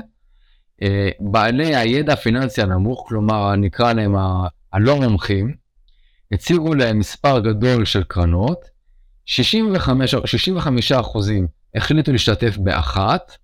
[0.81, 4.15] אה, בעלי הידע הפיננסי הנמוך, כלומר נקרא להם
[4.73, 5.55] הלא מומחים,
[6.31, 8.65] הציגו להם מספר גדול של קרנות,
[9.25, 13.37] 65, 65% החליטו להשתתף באחת,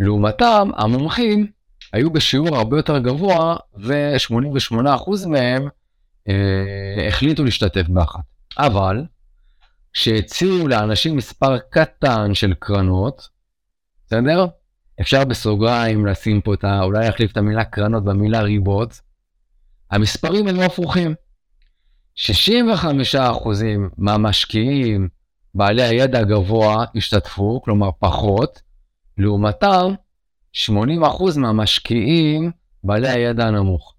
[0.00, 1.46] לעומתם המומחים
[1.92, 5.68] היו בשיעור הרבה יותר גבוה ו-88% מהם
[6.28, 8.20] אה, החליטו להשתתף באחת.
[8.58, 9.04] אבל
[9.92, 13.28] כשהציעו לאנשים מספר קטן של קרנות,
[14.06, 14.46] בסדר?
[15.00, 16.82] אפשר בסוגריים לשים פה את ה...
[16.82, 19.00] אולי להחליף את המילה קרנות במילה ריבות,
[19.90, 21.14] המספרים הם הפוכים.
[22.16, 22.18] 65%
[23.98, 25.08] מהמשקיעים
[25.54, 28.62] בעלי הידע הגבוה השתתפו, כלומר פחות,
[29.18, 29.94] לעומתם
[30.56, 30.68] 80%
[31.36, 32.50] מהמשקיעים
[32.84, 33.94] בעלי הידע הנמוך.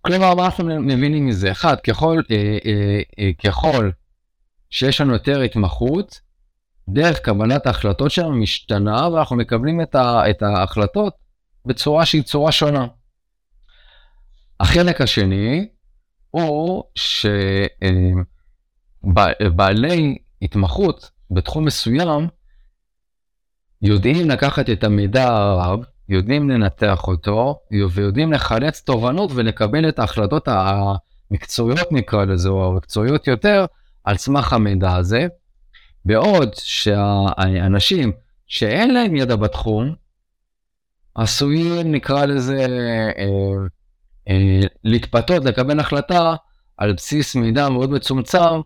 [0.00, 1.50] כלומר, מה אנחנו מבינים מזה?
[1.50, 3.90] אחד, ככל, אה, אה, אה, ככל
[4.70, 6.20] שיש לנו יותר התמחות,
[6.88, 11.14] דרך קבלת ההחלטות שלנו משתנה, ואנחנו מקבלים את, ה, את ההחלטות
[11.66, 12.86] בצורה שהיא צורה שונה.
[14.60, 15.68] החלק השני
[16.30, 16.84] הוא
[19.42, 22.28] שבעלי התמחות בתחום מסוים
[23.82, 27.58] יודעים לקחת את המידע הרב, יודעים לנתח אותו,
[27.92, 33.64] ויודעים לחלץ תובנות ולקבל את ההחלטות המקצועיות נקרא לזה, או המקצועיות יותר,
[34.04, 35.26] על סמך המידע הזה,
[36.04, 38.12] בעוד שהאנשים
[38.46, 39.94] שאין להם ידע בתחום,
[41.14, 42.66] עשויים נקרא לזה
[43.18, 43.26] אה,
[44.28, 46.34] אה, להתפתות, לקבל החלטה
[46.76, 48.60] על בסיס מידע מאוד מצומצם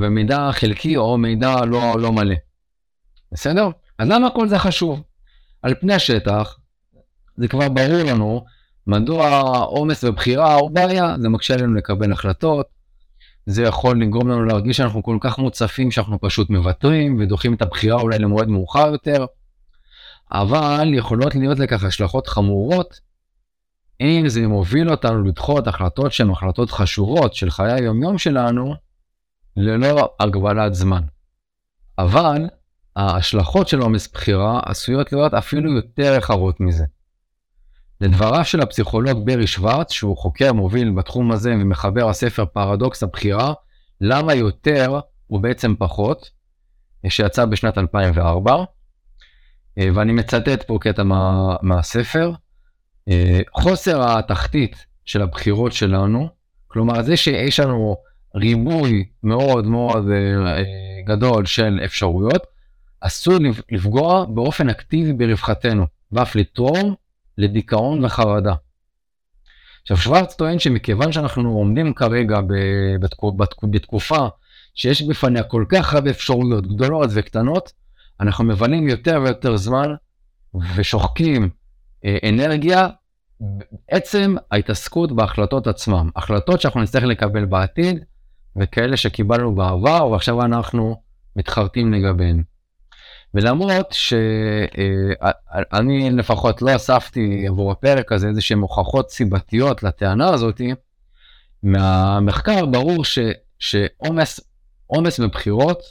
[0.00, 2.34] ומידע חלקי או מידע לא, לא מלא.
[3.32, 3.68] בסדר?
[3.98, 5.02] אז למה כל זה חשוב?
[5.62, 6.58] על פני השטח,
[7.36, 8.44] זה כבר ברור לנו
[8.86, 12.66] מדוע עומס בבחירה הוא בעיה, זה מקשה עלינו לקבל החלטות,
[13.46, 18.00] זה יכול לגרום לנו להרגיש שאנחנו כל כך מוצפים שאנחנו פשוט מוותרים ודוחים את הבחירה
[18.00, 19.26] אולי למועד מאוחר יותר,
[20.32, 23.00] אבל יכולות להיות לכך השלכות חמורות
[24.00, 28.74] אם זה מוביל אותנו לדחות החלטות שהן החלטות חשובות של חיי היומיום שלנו
[29.56, 31.02] ללא הגבלת זמן.
[31.98, 32.48] אבל
[32.96, 36.84] ההשלכות של עומס בחירה עשויות להיות אפילו יותר רחבות מזה.
[38.00, 43.52] לדבריו של הפסיכולוג ברי שוורץ, שהוא חוקר מוביל בתחום הזה ומחבר הספר פרדוקס הבחירה,
[44.00, 45.00] למה יותר
[45.30, 46.30] ובעצם פחות,
[47.08, 48.64] שיצא בשנת 2004,
[49.76, 52.32] ואני מצטט פה קטע מה, מהספר,
[53.54, 56.28] חוסר התחתית של הבחירות שלנו,
[56.68, 57.96] כלומר זה שיש לנו
[58.34, 60.62] ריבוי מאוד מאוד אה,
[61.06, 62.46] גדול של אפשרויות,
[63.00, 63.38] עשוי
[63.70, 66.94] לפגוע באופן אקטיבי ברווחתנו, ואף לתרום
[67.38, 68.54] לדיכאון וחרדה.
[69.82, 72.40] עכשיו שוורץ טוען שמכיוון שאנחנו עומדים כרגע
[73.70, 74.28] בתקופה
[74.74, 77.72] שיש בפניה כל כך הרבה אפשרויות גדולות וקטנות,
[78.20, 79.94] אנחנו מבלים יותר ויותר זמן
[80.76, 81.50] ושוחקים
[82.04, 82.88] אה, אנרגיה
[83.40, 86.10] בעצם ההתעסקות בהחלטות עצמם.
[86.16, 88.04] החלטות שאנחנו נצטרך לקבל בעתיד
[88.56, 91.02] וכאלה שקיבלנו בעבר ועכשיו אנחנו
[91.36, 92.42] מתחרטים לגביהן.
[93.34, 94.90] ולמרות שאני
[96.10, 100.74] לפחות לא אספתי עבור הפרק הזה איזה שהן הוכחות סיבתיות לטענה הזאתי,
[101.62, 103.04] מהמחקר ברור
[103.58, 105.82] שעומס בבחירות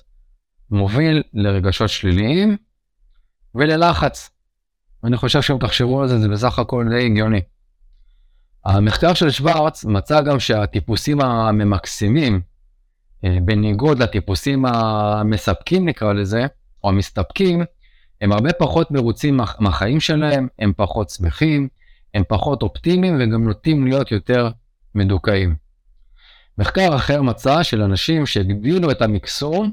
[0.70, 2.58] מוביל לרגשות שליליים
[3.56, 4.30] וללחץ.
[5.04, 7.42] אני חושב שאם תחשבו על זה, זה בסך הכל די הגיוני.
[8.66, 12.53] המחקר של שוורץ מצא גם שהטיפוסים הממקסמים אה,
[13.24, 16.46] בניגוד לטיפוסים המספקים נקרא לזה,
[16.84, 17.64] או המסתפקים,
[18.22, 21.68] הם הרבה פחות מרוצים מהחיים שלהם, הם פחות שמחים,
[22.14, 24.50] הם פחות אופטימיים וגם נוטים להיות יותר
[24.96, 25.56] מדוכאים.
[26.58, 29.72] מחקר אחר מצא של אנשים שהגדילו את המקסום,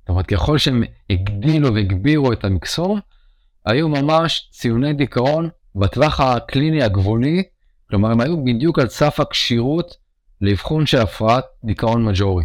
[0.00, 3.00] זאת אומרת ככל שהם הגדילו והגבירו את המקסום,
[3.66, 7.42] היו ממש ציוני דיכאון בטווח הקליני הגבולי,
[7.90, 9.96] כלומר הם היו בדיוק על סף הכשירות
[10.40, 12.44] לאבחון של הפרעת דיכאון מג'ורי.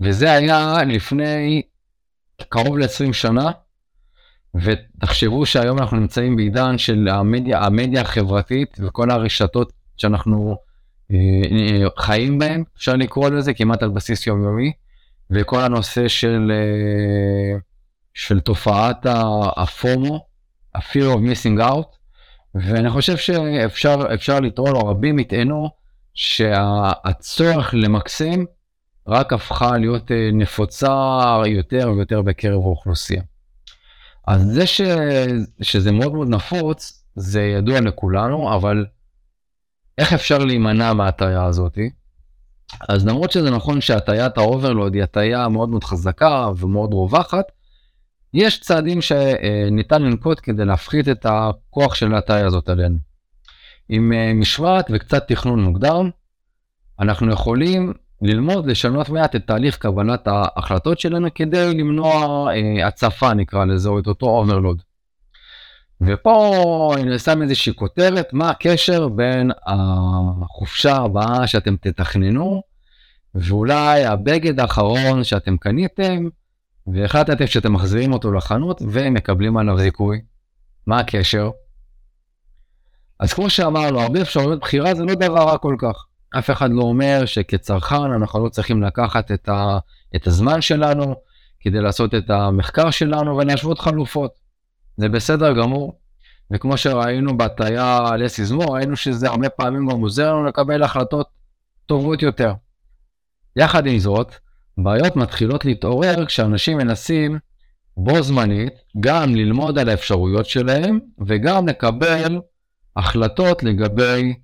[0.00, 1.62] וזה היה לפני
[2.48, 3.50] קרוב ל-20 שנה,
[4.54, 10.56] ותחשבו שהיום אנחנו נמצאים בעידן של המדיה, המדיה החברתית וכל הרשתות שאנחנו
[11.12, 14.72] אה, חיים בהן, אפשר לקרוא לזה כמעט על בסיס יומיומי,
[15.30, 17.58] וכל הנושא של, אה,
[18.14, 19.06] של תופעת
[19.56, 20.26] הפומו,
[20.74, 21.96] ה-fear of missing out,
[22.54, 25.70] ואני חושב שאפשר לטעון, או רבים יטענו,
[26.14, 28.44] שהצורך למקסם
[29.08, 33.22] רק הפכה להיות נפוצה יותר ויותר בקרב האוכלוסייה.
[34.26, 34.80] אז זה ש...
[35.62, 38.86] שזה מאוד מאוד נפוץ, זה ידוע לכולנו, אבל
[39.98, 41.90] איך אפשר להימנע מההטייה הזאתי?
[42.88, 47.44] אז למרות שזה נכון שהטיית ה overload היא הטיה מאוד מאוד חזקה ומאוד רווחת,
[48.34, 52.98] יש צעדים שניתן לנקוט כדי להפחית את הכוח של ההטיה הזאת עלינו.
[53.88, 56.10] עם אה, משמעת וקצת תכנון מוקדם,
[57.00, 57.92] אנחנו יכולים
[58.22, 63.98] ללמוד לשנות מעט את תהליך קבלת ההחלטות שלנו כדי למנוע אה, הצפה נקרא לזה או
[63.98, 64.82] את אותו overload.
[66.00, 72.62] ופה אני שם איזושהי כותרת מה הקשר בין החופשה הבאה שאתם תתכננו
[73.34, 76.28] ואולי הבגד האחרון שאתם קניתם
[76.86, 80.20] והחלטתם שאתם מחזירים אותו לחנות ומקבלים עליו זיכוי.
[80.86, 81.50] מה הקשר?
[83.20, 86.07] אז כמו שאמרנו הרבה אפשרויות בחירה זה לא דבר רע כל כך.
[86.38, 89.78] אף אחד לא אומר שכצרכן אנחנו לא צריכים לקחת את, ה,
[90.16, 91.14] את הזמן שלנו
[91.60, 94.30] כדי לעשות את המחקר שלנו ולהשוות חלופות.
[94.96, 95.98] זה בסדר גמור.
[96.50, 101.28] וכמו שראינו בהטייה לסיזמו, ראינו שזה הרבה פעמים גם עוזר לנו לקבל החלטות
[101.86, 102.52] טובות יותר.
[103.56, 104.34] יחד עם זאת,
[104.78, 107.38] בעיות מתחילות להתעורר כשאנשים מנסים
[107.96, 112.40] בו זמנית גם ללמוד על האפשרויות שלהם וגם לקבל
[112.96, 114.34] החלטות לגבי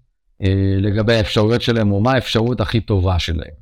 [0.81, 3.55] לגבי האפשרויות שלהם או מה האפשרות הכי טובה שלהם.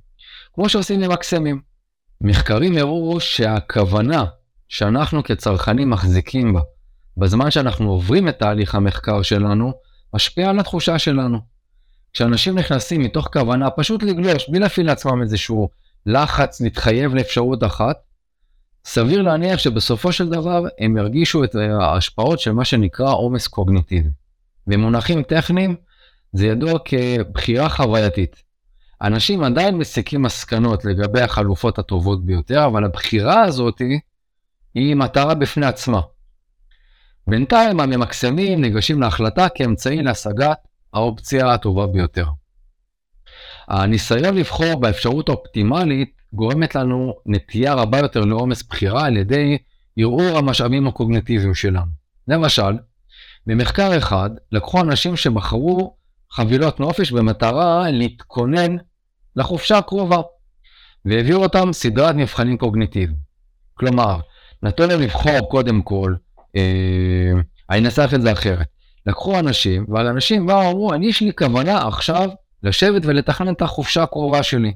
[0.55, 1.61] כמו שעושים למקסמים.
[2.21, 4.25] מחקרים הראו שהכוונה
[4.69, 6.61] שאנחנו כצרכנים מחזיקים בה
[7.17, 9.73] בזמן שאנחנו עוברים את תהליך המחקר שלנו,
[10.15, 11.39] משפיעה על התחושה שלנו.
[12.13, 15.69] כשאנשים נכנסים מתוך כוונה פשוט לגלוש, בלי להפעיל לעצמם איזשהו
[16.07, 17.97] לחץ להתחייב לאפשרות אחת,
[18.85, 24.11] סביר להניח שבסופו של דבר הם ירגישו את ההשפעות של מה שנקרא עומס קוגניטיבי.
[24.67, 25.77] במונחים טכניים,
[26.33, 28.43] זה ידוע כבחירה חווייתית.
[29.03, 33.83] אנשים עדיין מסיקים מסקנות לגבי החלופות הטובות ביותר, אבל הבחירה הזאת
[34.75, 36.01] היא מטרה בפני עצמה.
[37.27, 40.59] בינתיים הממקסמים ניגשים להחלטה כאמצעי להשגת
[40.95, 42.27] האופציה הטובה ביותר.
[43.69, 49.59] הניסיון לבחור באפשרות האופטימלית גורמת לנו נטייה רבה יותר לעומס בחירה על ידי
[49.97, 51.91] ערעור המשאבים הקוגנטיביים שלנו.
[52.29, 52.79] למשל,
[53.47, 55.97] במחקר אחד לקחו אנשים שבחרו
[56.33, 58.77] חבילות נופש במטרה להתכונן
[59.37, 60.21] לחופשה הקרובה,
[61.05, 63.19] והביאו אותם סדרת מבחנים קוגניטיביים.
[63.75, 64.21] כלומר,
[64.63, 66.15] נתנו להם לבחור קודם כל,
[66.57, 67.33] אה,
[67.71, 68.67] אני אנסח את זה אחרת.
[69.07, 72.29] לקחו אנשים, ועל אנשים באו ואמרו, אני יש לי כוונה עכשיו
[72.63, 74.73] לשבת ולתכנן את החופשה הקרובה שלי.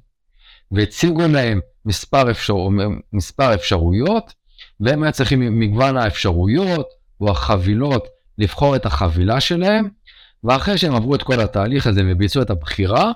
[0.72, 2.54] והציגו להם מספר, אפשר,
[3.12, 4.32] מספר אפשרויות,
[4.80, 6.86] והם היו צריכים מגוון האפשרויות
[7.20, 8.06] או החבילות
[8.38, 9.88] לבחור את החבילה שלהם,
[10.46, 13.12] ואחרי שהם עברו את כל התהליך הזה וביצעו את הבחירה,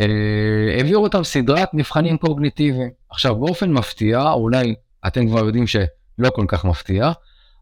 [0.00, 2.90] אה, העבירו אותם סדרת מבחנים קוגניטיביים.
[3.10, 4.74] עכשיו באופן מפתיע, אולי
[5.06, 7.12] אתם כבר יודעים שלא כל כך מפתיע,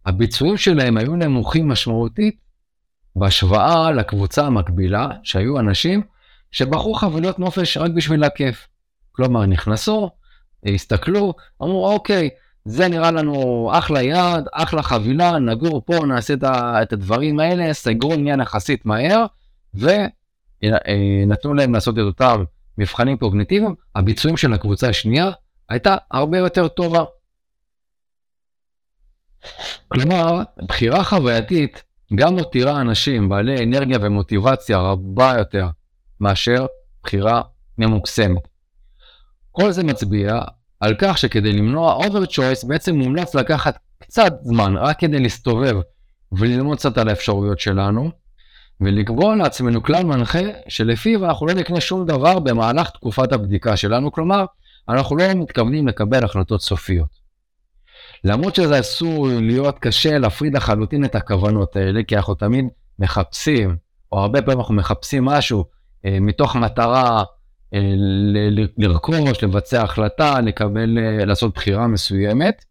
[0.07, 2.36] הביצועים שלהם היו נמוכים משמעותית
[3.16, 6.03] בהשוואה לקבוצה המקבילה, שהיו אנשים
[6.51, 8.68] שבחרו חבילות נופש רק בשביל הכיף.
[9.12, 10.11] כלומר, נכנסו,
[10.66, 12.30] הסתכלו, אמרו, אוקיי,
[12.69, 16.35] זה נראה לנו אחלה יעד, אחלה חבילה, נגור פה, נעשה
[16.83, 19.27] את הדברים האלה, סגרו עניין יחסית מהר,
[19.75, 22.45] ונתנו להם לעשות את אותם
[22.79, 25.31] מבחנים קוגניטיביים, הביצועים של הקבוצה השנייה
[25.69, 27.05] הייתה הרבה יותר טובה.
[29.89, 35.69] כלומר, בחירה חווייתית גם מותירה אנשים בעלי אנרגיה ומוטיבציה רבה יותר
[36.21, 36.67] מאשר
[37.03, 37.43] בחירה
[37.79, 38.49] ממוקסמת.
[39.53, 40.41] כל זה מצביע
[40.81, 45.77] על כך שכדי למנוע אובר צ'וייס בעצם מומלץ לקחת קצת זמן רק כדי להסתובב
[46.33, 48.11] וללמוד קצת על האפשרויות שלנו
[48.81, 54.45] ולקבוע לעצמנו כלל מנחה שלפיו אנחנו לא נקנה שום דבר במהלך תקופת הבדיקה שלנו, כלומר
[54.89, 57.27] אנחנו לא מתכוונים לקבל החלטות סופיות.
[58.24, 62.64] למרות שזה עשוי להיות קשה להפריד לחלוטין את הכוונות האלה, כי אנחנו תמיד
[62.99, 63.77] מחפשים,
[64.12, 65.64] או הרבה פעמים אנחנו מחפשים משהו
[66.05, 67.24] אה, מתוך מטרה
[68.79, 72.64] לרכוש, לבצע החלטה, לקבל, אה, לעשות בחירה מסוימת.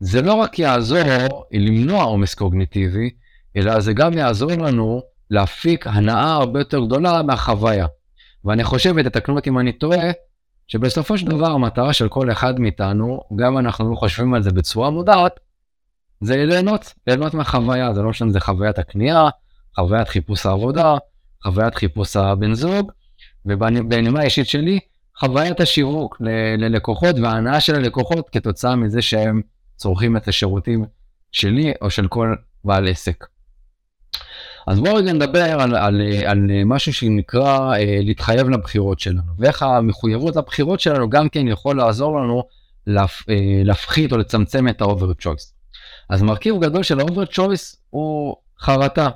[0.00, 3.10] זה לא רק יעזור למנוע עומס קוגניטיבי,
[3.56, 7.86] אלא זה גם יעזור לנו להפיק הנאה הרבה יותר גדולה מהחוויה.
[8.44, 10.10] ואני חושב, ותתקנו אותי אם אני טועה,
[10.68, 15.40] שבסופו של דבר המטרה של כל אחד מאיתנו, גם אנחנו חושבים על זה בצורה מודעת,
[16.20, 19.28] זה ליהנות, ליהנות מהחוויה, זה לא משנה, זה חוויית הקנייה,
[19.74, 20.96] חוויית חיפוש העבודה,
[21.42, 22.92] חוויית חיפוש הבן זוג,
[23.46, 24.78] ובנימה האישית שלי,
[25.18, 26.16] חוויית השיווק
[26.58, 29.42] ללקוחות וההנאה של הלקוחות כתוצאה מזה שהם
[29.76, 30.84] צורכים את השירותים
[31.32, 32.34] שלי או של כל
[32.64, 33.26] בעל עסק.
[34.66, 40.36] אז בואו רגע נדבר על, על, על משהו שנקרא אה, להתחייב לבחירות שלנו, ואיך המחויבות
[40.36, 42.42] לבחירות שלנו גם כן יכול לעזור לנו
[42.86, 43.34] להפ, אה,
[43.64, 45.52] להפחית או לצמצם את ה-over choice.
[46.10, 49.08] אז מרכיב גדול של ה-over choice הוא חרטה.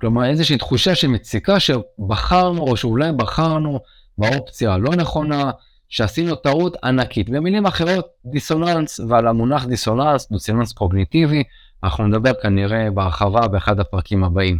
[0.00, 3.80] כלומר איזושהי תחושה שמציקה שבחרנו או שאולי בחרנו
[4.18, 5.50] באופציה הלא נכונה,
[5.88, 7.30] שעשינו טעות ענקית.
[7.30, 11.42] במילים אחרות, דיסוננס, ועל המונח דיסוננס, דיסוננס קוגניטיבי,
[11.84, 14.58] אנחנו נדבר כנראה בהרחבה באחד הפרקים הבאים.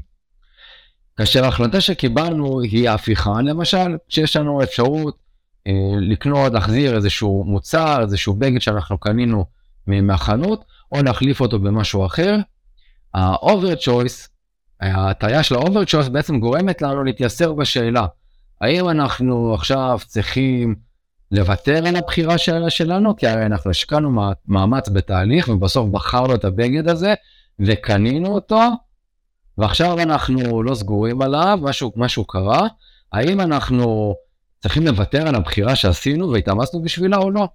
[1.16, 5.16] כאשר ההחלטה שקיבלנו היא ההפיכה, למשל, שיש לנו אפשרות
[5.66, 9.44] אה, לקנות, להחזיר איזשהו מוצר, איזשהו בגד שאנחנו קנינו
[9.86, 12.36] מהחנות, או להחליף אותו במשהו אחר.
[13.14, 14.28] ה-over choice,
[14.80, 18.06] ההטייה של choice בעצם גורמת לנו להתייסר בשאלה,
[18.60, 20.74] האם אנחנו עכשיו צריכים
[21.30, 26.88] לוותר על הבחירה של, שלנו, כי הרי אנחנו השקענו מאמץ בתהליך ובסוף בחרנו את הבגד
[26.88, 27.14] הזה
[27.60, 28.60] וקנינו אותו,
[29.58, 32.68] ועכשיו אנחנו לא סגורים עליו, משהו, משהו קרה,
[33.12, 34.14] האם אנחנו
[34.60, 37.48] צריכים לוותר על הבחירה שעשינו והתאמצנו בשבילה או לא?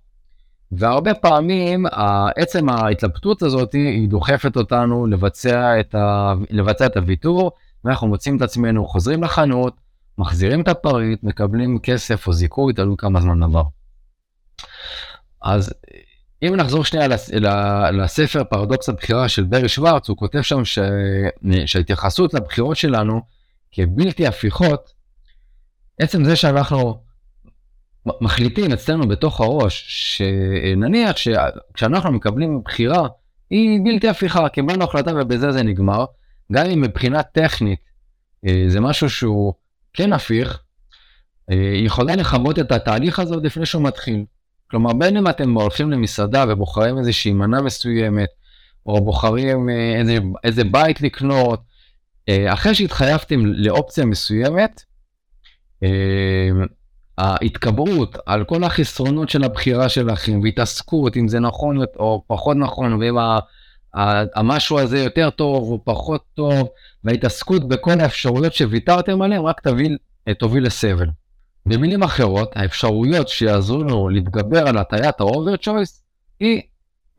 [0.71, 1.85] והרבה פעמים
[2.35, 7.51] עצם ההתלבטות הזאת היא דוחפת אותנו לבצע את, ה, לבצע את הוויתור,
[7.83, 9.73] ואנחנו מוצאים את עצמנו חוזרים לחנות,
[10.17, 13.63] מחזירים את הפריט, מקבלים כסף או זיכוי, תלוי כמה זמן עבר.
[15.41, 15.73] אז
[16.43, 17.07] אם נחזור שנייה
[17.91, 20.79] לספר פרדוקס הבחירה של ברי שוורץ, הוא כותב שם ש...
[21.65, 23.21] שההתייחסות לבחירות שלנו
[23.71, 24.93] כבלתי הפיכות,
[25.99, 27.01] עצם זה שאנחנו
[28.21, 33.07] מחליטים אצלנו בתוך הראש, שנניח שכשאנחנו מקבלים בחירה,
[33.49, 36.05] היא בלתי הפיכה, קיבלנו החלטה ובזה זה נגמר,
[36.51, 37.79] גם אם מבחינה טכנית
[38.47, 39.53] אה, זה משהו שהוא
[39.93, 40.59] כן הפיך,
[41.51, 44.25] אה, יכולה לכבות את התהליך הזה עוד לפני שהוא מתחיל.
[44.71, 48.29] כלומר, בין אם אתם הולכים למסעדה ובוחרים איזושהי מנה מסוימת,
[48.85, 51.69] או בוחרים אה, איזה, איזה בית לקנות,
[52.47, 54.83] אחרי שהתחייבתם לאופציה מסוימת,
[57.19, 63.17] ההתקברות על כל החסרונות של הבחירה שלכם, והתעסקות אם זה נכון או פחות נכון, ואם
[64.35, 66.67] המשהו הזה יותר טוב או פחות טוב,
[67.03, 69.97] וההתעסקות בכל האפשרויות שוויתרתם עליהן, רק תוביל,
[70.39, 71.07] תוביל לסבל.
[71.65, 76.01] במילים אחרות, האפשרויות שיעזרו לנו להתגבר על הטיית ה-over choice
[76.39, 76.61] היא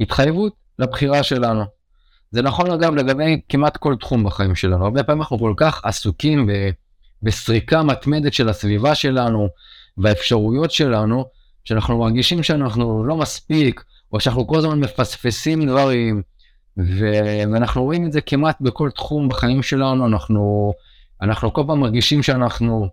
[0.01, 1.65] התחייבות לבחירה שלנו.
[2.31, 4.85] זה נכון אגב לגבי כמעט כל תחום בחיים שלנו.
[4.85, 6.49] הרבה פעמים אנחנו כל כך עסוקים
[7.23, 9.49] בסריקה מתמדת של הסביבה שלנו
[9.99, 11.25] והאפשרויות שלנו,
[11.65, 16.23] שאנחנו מרגישים שאנחנו לא מספיק, או שאנחנו כל הזמן מפספסים דברים,
[16.77, 20.73] ואנחנו רואים את זה כמעט בכל תחום בחיים שלנו, אנחנו,
[21.23, 22.89] אנחנו כל פעם מרגישים שאנחנו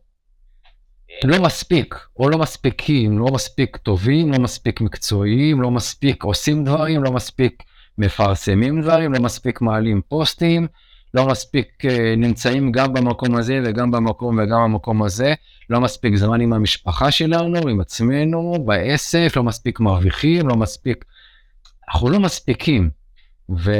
[1.23, 7.03] לא מספיק, או לא מספיקים, לא מספיק טובים, לא מספיק מקצועיים, לא מספיק עושים דברים,
[7.03, 7.63] לא מספיק
[7.97, 10.67] מפרסמים דברים, לא מספיק מעלים פוסטים,
[11.13, 15.33] לא מספיק uh, נמצאים גם במקום הזה וגם במקום וגם במקום הזה,
[15.69, 21.05] לא מספיק זמן עם המשפחה שלנו, עם עצמנו, בעסק, לא מספיק מרוויחים, לא מספיק,
[21.89, 22.89] אנחנו לא מספיקים.
[23.49, 23.71] ו,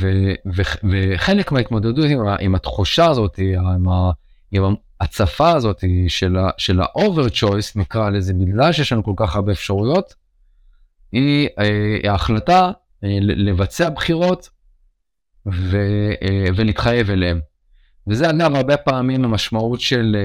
[0.00, 0.10] ו,
[0.54, 0.62] ו,
[0.92, 4.10] וחלק מההתמודדות עם, עם התחושה הזאת, עם, ה,
[4.52, 9.36] עם ההצפה הזאת של, ה, של ה-over choice, נקרא לזה, בגלל שיש לנו כל כך
[9.36, 10.14] הרבה אפשרויות,
[11.12, 12.70] היא אה, ההחלטה
[13.04, 14.50] אה, לבצע בחירות
[15.46, 15.76] ו,
[16.22, 17.40] אה, ולהתחייב אליהן.
[18.06, 20.16] וזה אגב הרבה פעמים המשמעות של,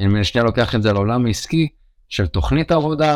[0.00, 1.68] אם אני שנייה לוקח את זה לעולם העסקי,
[2.08, 3.14] של תוכנית עבודה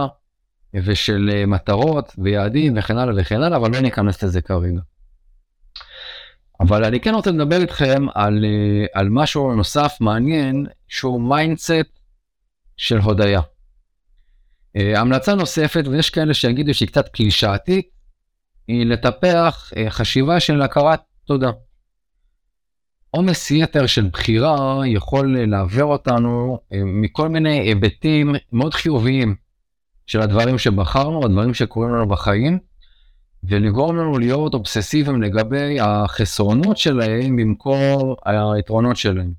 [0.74, 4.80] ושל מטרות ויעדים וכן הלאה וכן הלאה, אבל לא ניכנס לזה כרגע.
[6.60, 11.98] אבל אני כן רוצה לדבר איתכם על, אה, על משהו נוסף מעניין שהוא mindset
[12.76, 13.40] של הודיה.
[14.76, 17.88] אה, המלצה נוספת, ויש כאלה שיגידו שהיא קצת קלישאתית,
[18.68, 21.50] היא לטפח אה, חשיבה של הכרת תודה.
[23.10, 29.46] עומס יתר של בחירה יכול לעוור אותנו מכל מיני היבטים מאוד חיוביים.
[30.06, 32.58] של הדברים שבחרנו, הדברים שקורים לנו בחיים,
[33.44, 37.78] ולגרום לנו להיות אובססיביים לגבי החסרונות שלהם במקום
[38.24, 39.32] היתרונות שלהם.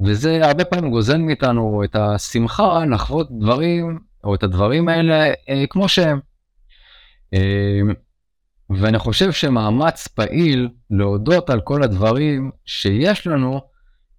[0.00, 5.88] וזה הרבה פעמים גוזל מאיתנו את השמחה לחוות דברים, או את הדברים האלה אה, כמו
[5.88, 6.20] שהם.
[8.70, 13.60] ואני חושב שמאמץ פעיל להודות על כל הדברים שיש לנו,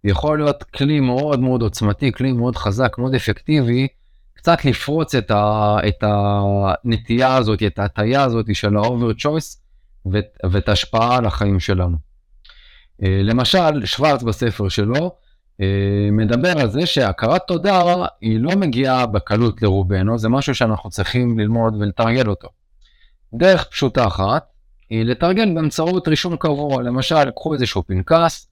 [0.03, 3.87] יכול להיות כלי מאוד מאוד עוצמתי, כלי מאוד חזק, מאוד אפקטיבי,
[4.33, 9.57] קצת לפרוץ את, ה, את הנטייה הזאת, את ההטייה הזאת של ה-over choice
[10.05, 11.97] ואת, ואת ההשפעה על החיים שלנו.
[13.03, 15.15] אה, למשל, שוורץ בספר שלו
[15.61, 17.81] אה, מדבר על זה שהכרת תודה
[18.21, 22.47] היא לא מגיעה בקלות לרובנו, זה משהו שאנחנו צריכים ללמוד ולתרגל אותו.
[23.33, 24.45] דרך פשוטה אחת
[24.89, 28.49] היא לתרגל באמצעות רישום קבוע, למשל, קחו איזשהו פנקס,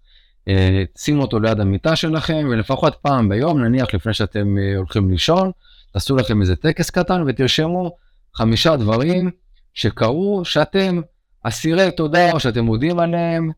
[0.47, 5.51] אה, שימו אותו ליד המיטה שלכם, ולפחות פעם ביום, נניח לפני שאתם הולכים לישון,
[5.93, 7.95] תעשו לכם איזה טקס קטן ותרשמו
[8.33, 9.31] חמישה דברים
[9.73, 11.01] שקרו שאתם
[11.43, 13.51] אסירי תודה או שאתם מודים עליהם,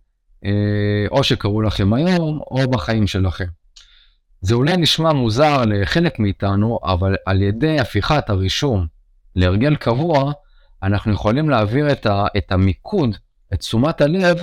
[0.46, 0.52] אה,
[1.12, 3.46] או שקרו לכם היום או בחיים שלכם.
[4.42, 8.88] זה אולי נשמע מוזר לחלק מאיתנו, אבל על ידי הפיכת הרישום
[9.36, 10.32] להרגל קבוע,
[10.84, 13.16] אנחנו יכולים להעביר את, ה, את המיקוד,
[13.54, 14.38] את תשומת הלב,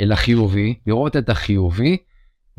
[0.00, 1.96] אל החיובי, לראות את החיובי,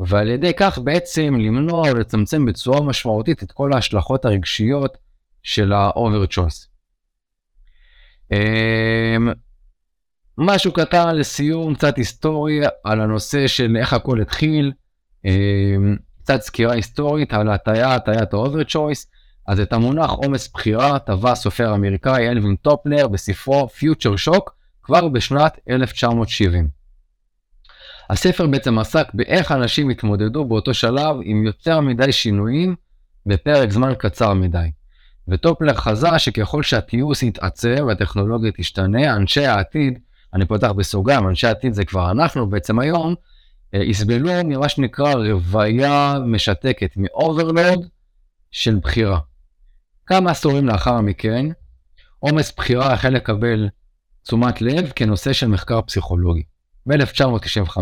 [0.00, 4.98] ועל ידי כך בעצם למנוע או לצמצם בצורה משמעותית את כל ההשלכות הרגשיות
[5.42, 6.66] של ה-over choice.
[8.32, 9.32] אמ,
[10.38, 14.72] משהו קטן לסיום, קצת היסטורי על הנושא של איך הכל התחיל,
[15.24, 19.06] אמ, קצת סקירה היסטורית על הטיה, הטיית ה-over choice.
[19.48, 24.50] אז את המונח עומס בחירה טבע סופר אמריקאי אלווין טופלר בספרו Future Shock
[24.82, 26.68] כבר בשנת 1970.
[28.10, 32.74] הספר בעצם עסק באיך אנשים התמודדו באותו שלב עם יותר מדי שינויים
[33.26, 34.70] בפרק זמן קצר מדי.
[35.28, 39.98] וטופלר חזה שככל שהתיעוש יתעצר והטכנולוגיה תשתנה, אנשי העתיד,
[40.34, 43.14] אני פותח בסוגריים, אנשי העתיד זה כבר אנחנו בעצם היום,
[43.74, 47.86] אה, יסבלו ממה שנקרא רוויה משתקת, מאוברלוד
[48.50, 49.18] של בחירה.
[50.06, 51.46] כמה עשורים לאחר מכן,
[52.18, 53.68] עומס בחירה החל לקבל
[54.22, 56.42] תשומת לב כנושא של מחקר פסיכולוגי.
[56.86, 57.78] ב-1995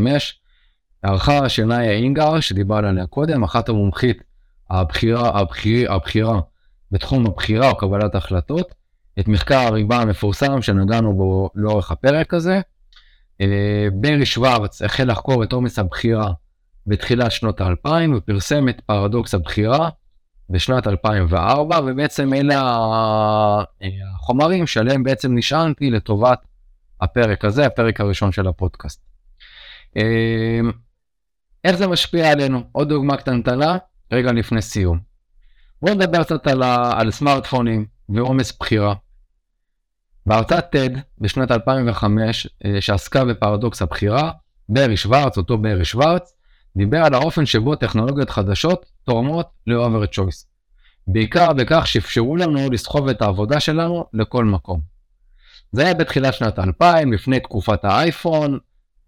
[1.03, 4.23] ערכה שנאיה אינגר, שדיברנו עליה קודם, אחת המומחית
[4.71, 6.41] הבחירה, הבחיר, הבחירה
[6.91, 8.75] בתחום הבחירה או קבלת החלטות,
[9.19, 12.61] את מחקר הריבה המפורסם שנגענו בו לאורך הפרק הזה.
[13.41, 16.33] אה, ברי שוורץ החל לחקור את עומס הבחירה
[16.87, 19.89] בתחילת שנות האלפיים ופרסם את פרדוקס הבחירה
[20.51, 22.61] בשנת 2004 ובעצם אלה
[24.15, 26.39] החומרים שעליהם בעצם נשענתי לטובת
[27.01, 29.01] הפרק הזה, הפרק הראשון של הפודקאסט.
[29.97, 30.73] אמ,
[31.65, 32.63] איך זה משפיע עלינו?
[32.73, 33.77] עוד דוגמה קטנטנה,
[34.13, 34.99] רגע לפני סיום.
[35.83, 36.63] בואו נדבר קצת על.
[36.97, 38.95] על סמארטפונים ועומס בחירה.
[40.27, 44.31] בהרצאת TED בשנת 2005 אה, שעסקה בפרדוקס הבחירה,
[44.69, 46.34] ברי שוורץ, אותו ברי שוורץ,
[46.77, 50.47] דיבר על האופן שבו טכנולוגיות חדשות תורמות ל-over choice.
[51.07, 54.81] בעיקר בכך שאפשרו לנו לסחוב את העבודה שלנו לכל מקום.
[55.73, 58.59] זה היה בתחילת שנת 2000, לפני תקופת האייפון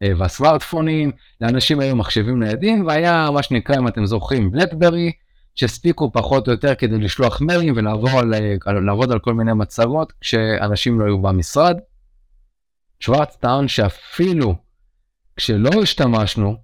[0.03, 5.13] אה, והסמארטפונים, לאנשים היו מחשבים ניידים, והיה מה שנקרא, אם אתם זוכרים, בלקברי,
[5.55, 8.35] שהספיקו פחות או יותר כדי לשלוח מיילים ולעבור על,
[8.87, 11.77] לעבוד על כל מיני מצגות כשאנשים לא היו במשרד.
[13.01, 14.55] שוורץ טען שאפילו
[15.37, 16.57] כשלא השתמשנו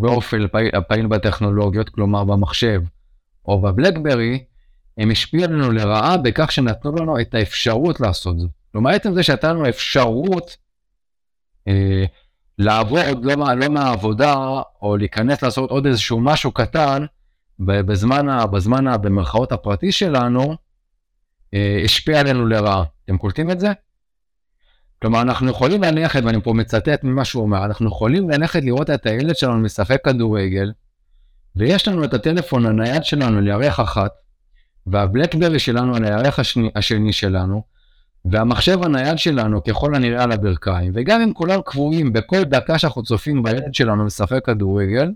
[0.00, 0.38] באופן
[0.72, 2.82] הפעיל בטכנולוגיות, כלומר במחשב
[3.48, 4.44] או בבלקברי,
[4.98, 8.50] הם השפיעו עלינו לרעה בכך שנתנו לנו את האפשרות לעשות זאת.
[8.72, 10.56] כלומר, עצם זה שהייתה לנו אפשרות
[11.68, 12.04] אה,
[12.58, 14.34] לעבוד לא, לא מהעבודה,
[14.82, 17.04] או להיכנס לעשות עוד איזשהו משהו קטן,
[17.60, 20.56] בזמן, בזמן במרכאות הפרטי שלנו,
[21.54, 22.84] אה, השפיע עלינו לרעה.
[23.04, 23.72] אתם קולטים את זה?
[25.02, 29.06] כלומר, אנחנו יכולים ללכת, ואני פה מצטט ממה שהוא אומר, אנחנו יכולים ללכת לראות את
[29.06, 30.72] הילד שלנו משחק כדורגל,
[31.56, 34.10] ויש לנו את הטלפון הנייד שלנו לירח אחת,
[34.86, 37.62] והבלקברי שלנו על הירח השני, השני שלנו,
[38.24, 43.42] והמחשב הנייד שלנו ככל הנראה על הברכיים, וגם אם כולם קבועים בכל דקה שאנחנו צופים
[43.42, 45.12] בילד שלנו משחק כדורגל,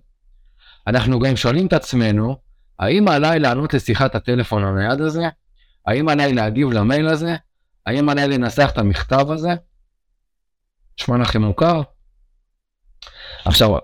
[0.87, 2.37] אנחנו גם שואלים את עצמנו,
[2.79, 5.29] האם עליי לענות לשיחת הטלפון הנייד הזה?
[5.87, 7.37] האם עליי להגיב למייל הזה?
[7.87, 9.51] האם עליי לנסח את המכתב הזה?
[11.01, 11.83] נשמע לכם מוכר?
[13.45, 13.77] עכשיו,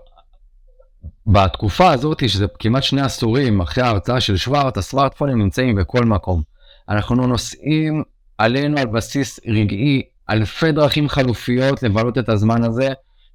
[1.27, 6.41] בתקופה הזאת, שזה כמעט שני עשורים אחרי ההרצאה של שוורט, הסמארטפונים נמצאים בכל מקום.
[6.89, 8.03] אנחנו נוסעים
[8.37, 12.89] עלינו על בסיס רגעי אלפי דרכים חלופיות לבלות את הזמן הזה,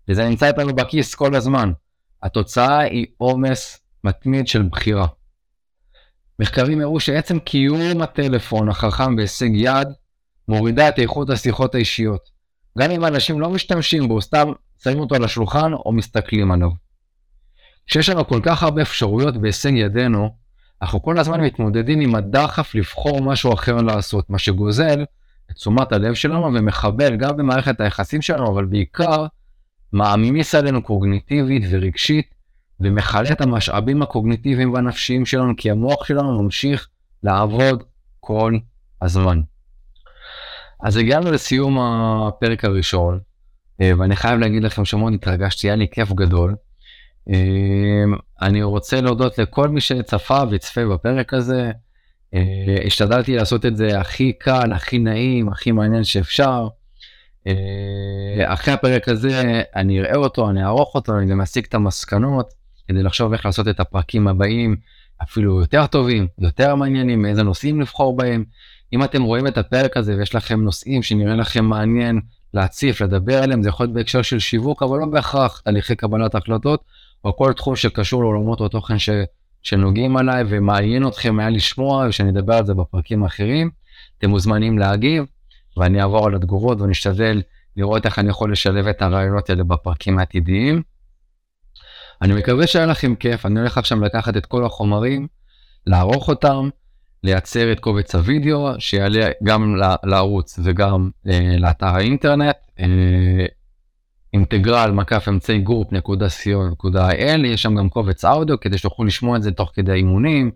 [0.09, 1.73] וזה נמצא איתנו בכיס כל הזמן.
[2.23, 5.07] התוצאה היא עומס מתמיד של בחירה.
[6.39, 9.89] מחקרים הראו שעצם קיום הטלפון החכם בהישג יד
[10.49, 12.34] מורידה את איכות השיחות האישיות.
[12.79, 14.53] גם אם אנשים לא משתמשים בו, סתם
[14.83, 16.71] שמים אותו על השולחן או מסתכלים עליו.
[17.87, 20.31] כשיש לנו כל כך הרבה אפשרויות בהישג ידינו,
[20.83, 25.05] אנחנו כל הזמן מתמודדים עם הדחף לבחור משהו אחר לעשות, מה שגוזל
[25.51, 29.27] את תשומת הלב שלנו ומחבל גם במערכת היחסים שלנו, אבל בעיקר
[29.93, 32.35] מעמיס עלינו קוגניטיבית ורגשית,
[32.81, 36.89] ומכלה את המשאבים הקוגניטיביים והנפשיים שלנו, כי המוח שלנו ממשיך
[37.23, 37.83] לעבוד
[38.21, 38.59] כל
[39.03, 39.41] הזמן.
[40.85, 43.21] אז הגענו לסיום הפרק הראשון,
[43.81, 46.55] אה, ואני חייב להגיד לכם שמאוד התרגשתי, היה לי כיף גדול.
[47.31, 48.05] אה,
[48.43, 51.71] אני רוצה להודות לכל מי שצפה וצפה בפרק הזה.
[52.35, 56.69] אה, השתדלתי לעשות את זה הכי קל, הכי נעים, הכי מעניין שאפשר.
[58.45, 62.53] אחרי הפרק הזה אני אראה אותו, אני אערוך אותו, אני גם אסיק את המסקנות
[62.89, 64.77] כדי לחשוב איך לעשות את הפרקים הבאים
[65.23, 68.45] אפילו יותר טובים, יותר מעניינים, איזה נושאים לבחור בהם.
[68.95, 72.21] אם אתם רואים את הפרק הזה ויש לכם נושאים שנראה לכם מעניין
[72.55, 76.85] להציף, לדבר עליהם, זה יכול להיות בהקשר של שיווק, אבל לא בהכרח תהליכי קבלת החלטות,
[77.25, 79.11] או כל תחום שקשור לעולמות או תוכן ש,
[79.63, 83.71] שנוגעים עליי ומעניין אתכם היה לשמוע ושאני אדבר על זה בפרקים האחרים,
[84.19, 85.25] אתם מוזמנים להגיב,
[85.77, 87.43] ואני אעבור על התגובות ואני אשתדל
[87.77, 90.83] לראות איך אני יכול לשלב את הרעיונות האלה בפרקים העתידיים.
[92.23, 95.27] אני מקווה שהיה לכם כיף, אני הולך עכשיו לקחת את כל החומרים,
[95.87, 96.69] לערוך אותם,
[97.25, 102.57] לייצר את קובץ הוידאו שיעלה גם לערוץ וגם אה, לאתר האינטרנט.
[102.81, 103.47] אה,
[104.33, 109.43] integral מקף אמצעי group נקודה co.il יש שם גם קובץ אודיו כדי שתוכלו לשמוע את
[109.43, 110.51] זה תוך כדי האימונים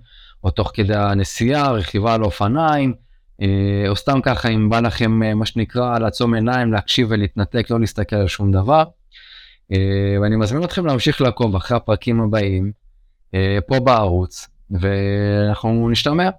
[0.44, 2.94] או תוך כדי הנסיעה רכיבה על אופניים
[3.42, 7.80] אה, או סתם ככה אם בא לכם אה, מה שנקרא לעצום עיניים להקשיב ולהתנתק לא
[7.80, 8.84] להסתכל על שום דבר.
[10.22, 12.72] ואני מזמין אתכם להמשיך לעקוב אחרי הפרקים הבאים
[13.66, 16.30] פה בערוץ ואנחנו נשתמע.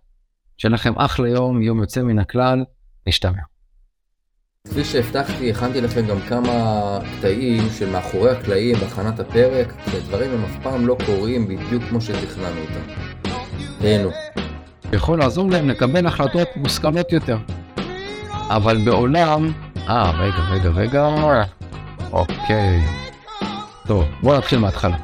[0.60, 2.64] שיהיה לכם אחלה יום, יום יוצא מן הכלל,
[3.07, 3.41] נשתמע.
[4.68, 6.53] כפי שהבטחתי, הכנתי לכם גם כמה
[7.18, 12.02] קטעים של מאחורי הקלעים בהכנת הפרק, כי דברים הם אף פעם לא קורים בדיוק כמו
[12.02, 12.94] שתכננו אותם.
[13.80, 14.10] תהנו.
[14.94, 17.38] יכול לעזור להם לקבל החלטות מושכלות יותר.
[18.49, 19.52] אבל בעולם...
[19.90, 21.07] אה, רגע, רגע, רגע...
[22.11, 22.81] אוקיי.
[23.88, 24.98] טוב, בואו נתחיל מההתחלה.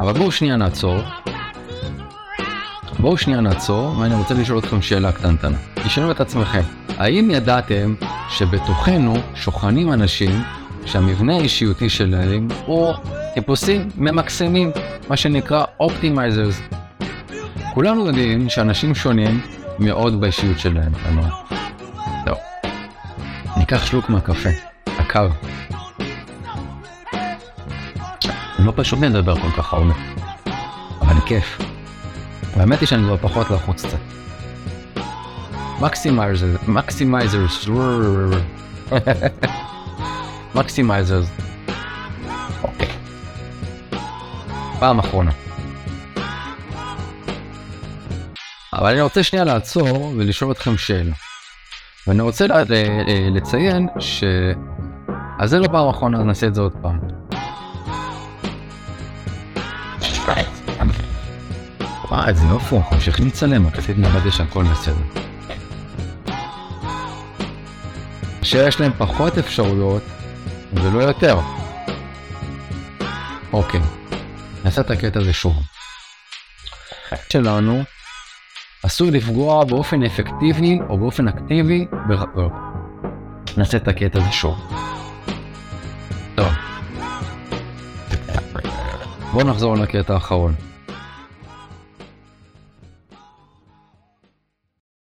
[0.00, 0.98] אבל בואו שנייה נעצור
[3.00, 5.56] בואו שנייה נעצור, ואני רוצה לשאול אתכם שאלה קטנטנה.
[5.74, 7.94] תשאלו את עצמכם, האם ידעתם
[8.30, 10.42] שבתוכנו שוכנים אנשים
[10.86, 12.94] שהמבנה האישיותי שלהם הוא
[13.34, 14.70] טיפוסים ממקסמים,
[15.08, 16.76] מה שנקרא Optimizers.
[17.74, 19.40] כולנו יודעים שאנשים שונים
[19.78, 21.28] מאוד באישיות שלהם, כלומר.
[22.26, 22.38] טוב.
[23.56, 24.50] ניקח שלוק מהקפה,
[24.86, 25.28] הקר.
[28.58, 29.94] לא פשוט לדבר כל כך הרבה,
[31.00, 31.75] אבל כיף.
[32.56, 33.98] האמת היא שאני כבר פחות לחוץ קצת.
[35.80, 37.68] מקסימייזר, מקסימייזרס,
[40.54, 41.30] מקסימייזרס.
[42.62, 42.88] אוקיי.
[44.78, 45.30] פעם אחרונה.
[48.72, 51.14] אבל אני רוצה שנייה לעצור ולשאול אתכם שאלה.
[52.06, 52.46] ואני רוצה
[53.30, 54.24] לציין ש...
[55.38, 56.98] אז זה לא פעם אחרונה, אז נעשה את זה עוד פעם.
[62.08, 65.22] וואי, איזה יופי, אנחנו ממשיכים לצלם, רק רציתי לוודא שהכל בסדר.
[68.42, 70.02] שיש להם פחות אפשרויות
[70.72, 71.38] ולא יותר.
[73.52, 73.80] אוקיי,
[74.64, 75.54] נעשה את הקטע הזה שוב.
[77.28, 77.82] שלנו
[78.86, 82.50] אסור לפגוע באופן אפקטיבי או באופן אקטיבי ברפור.
[83.56, 84.72] נעשה את הקטע הזה שוב.
[86.34, 86.52] טוב.
[89.32, 90.54] בואו נחזור לקטע האחרון.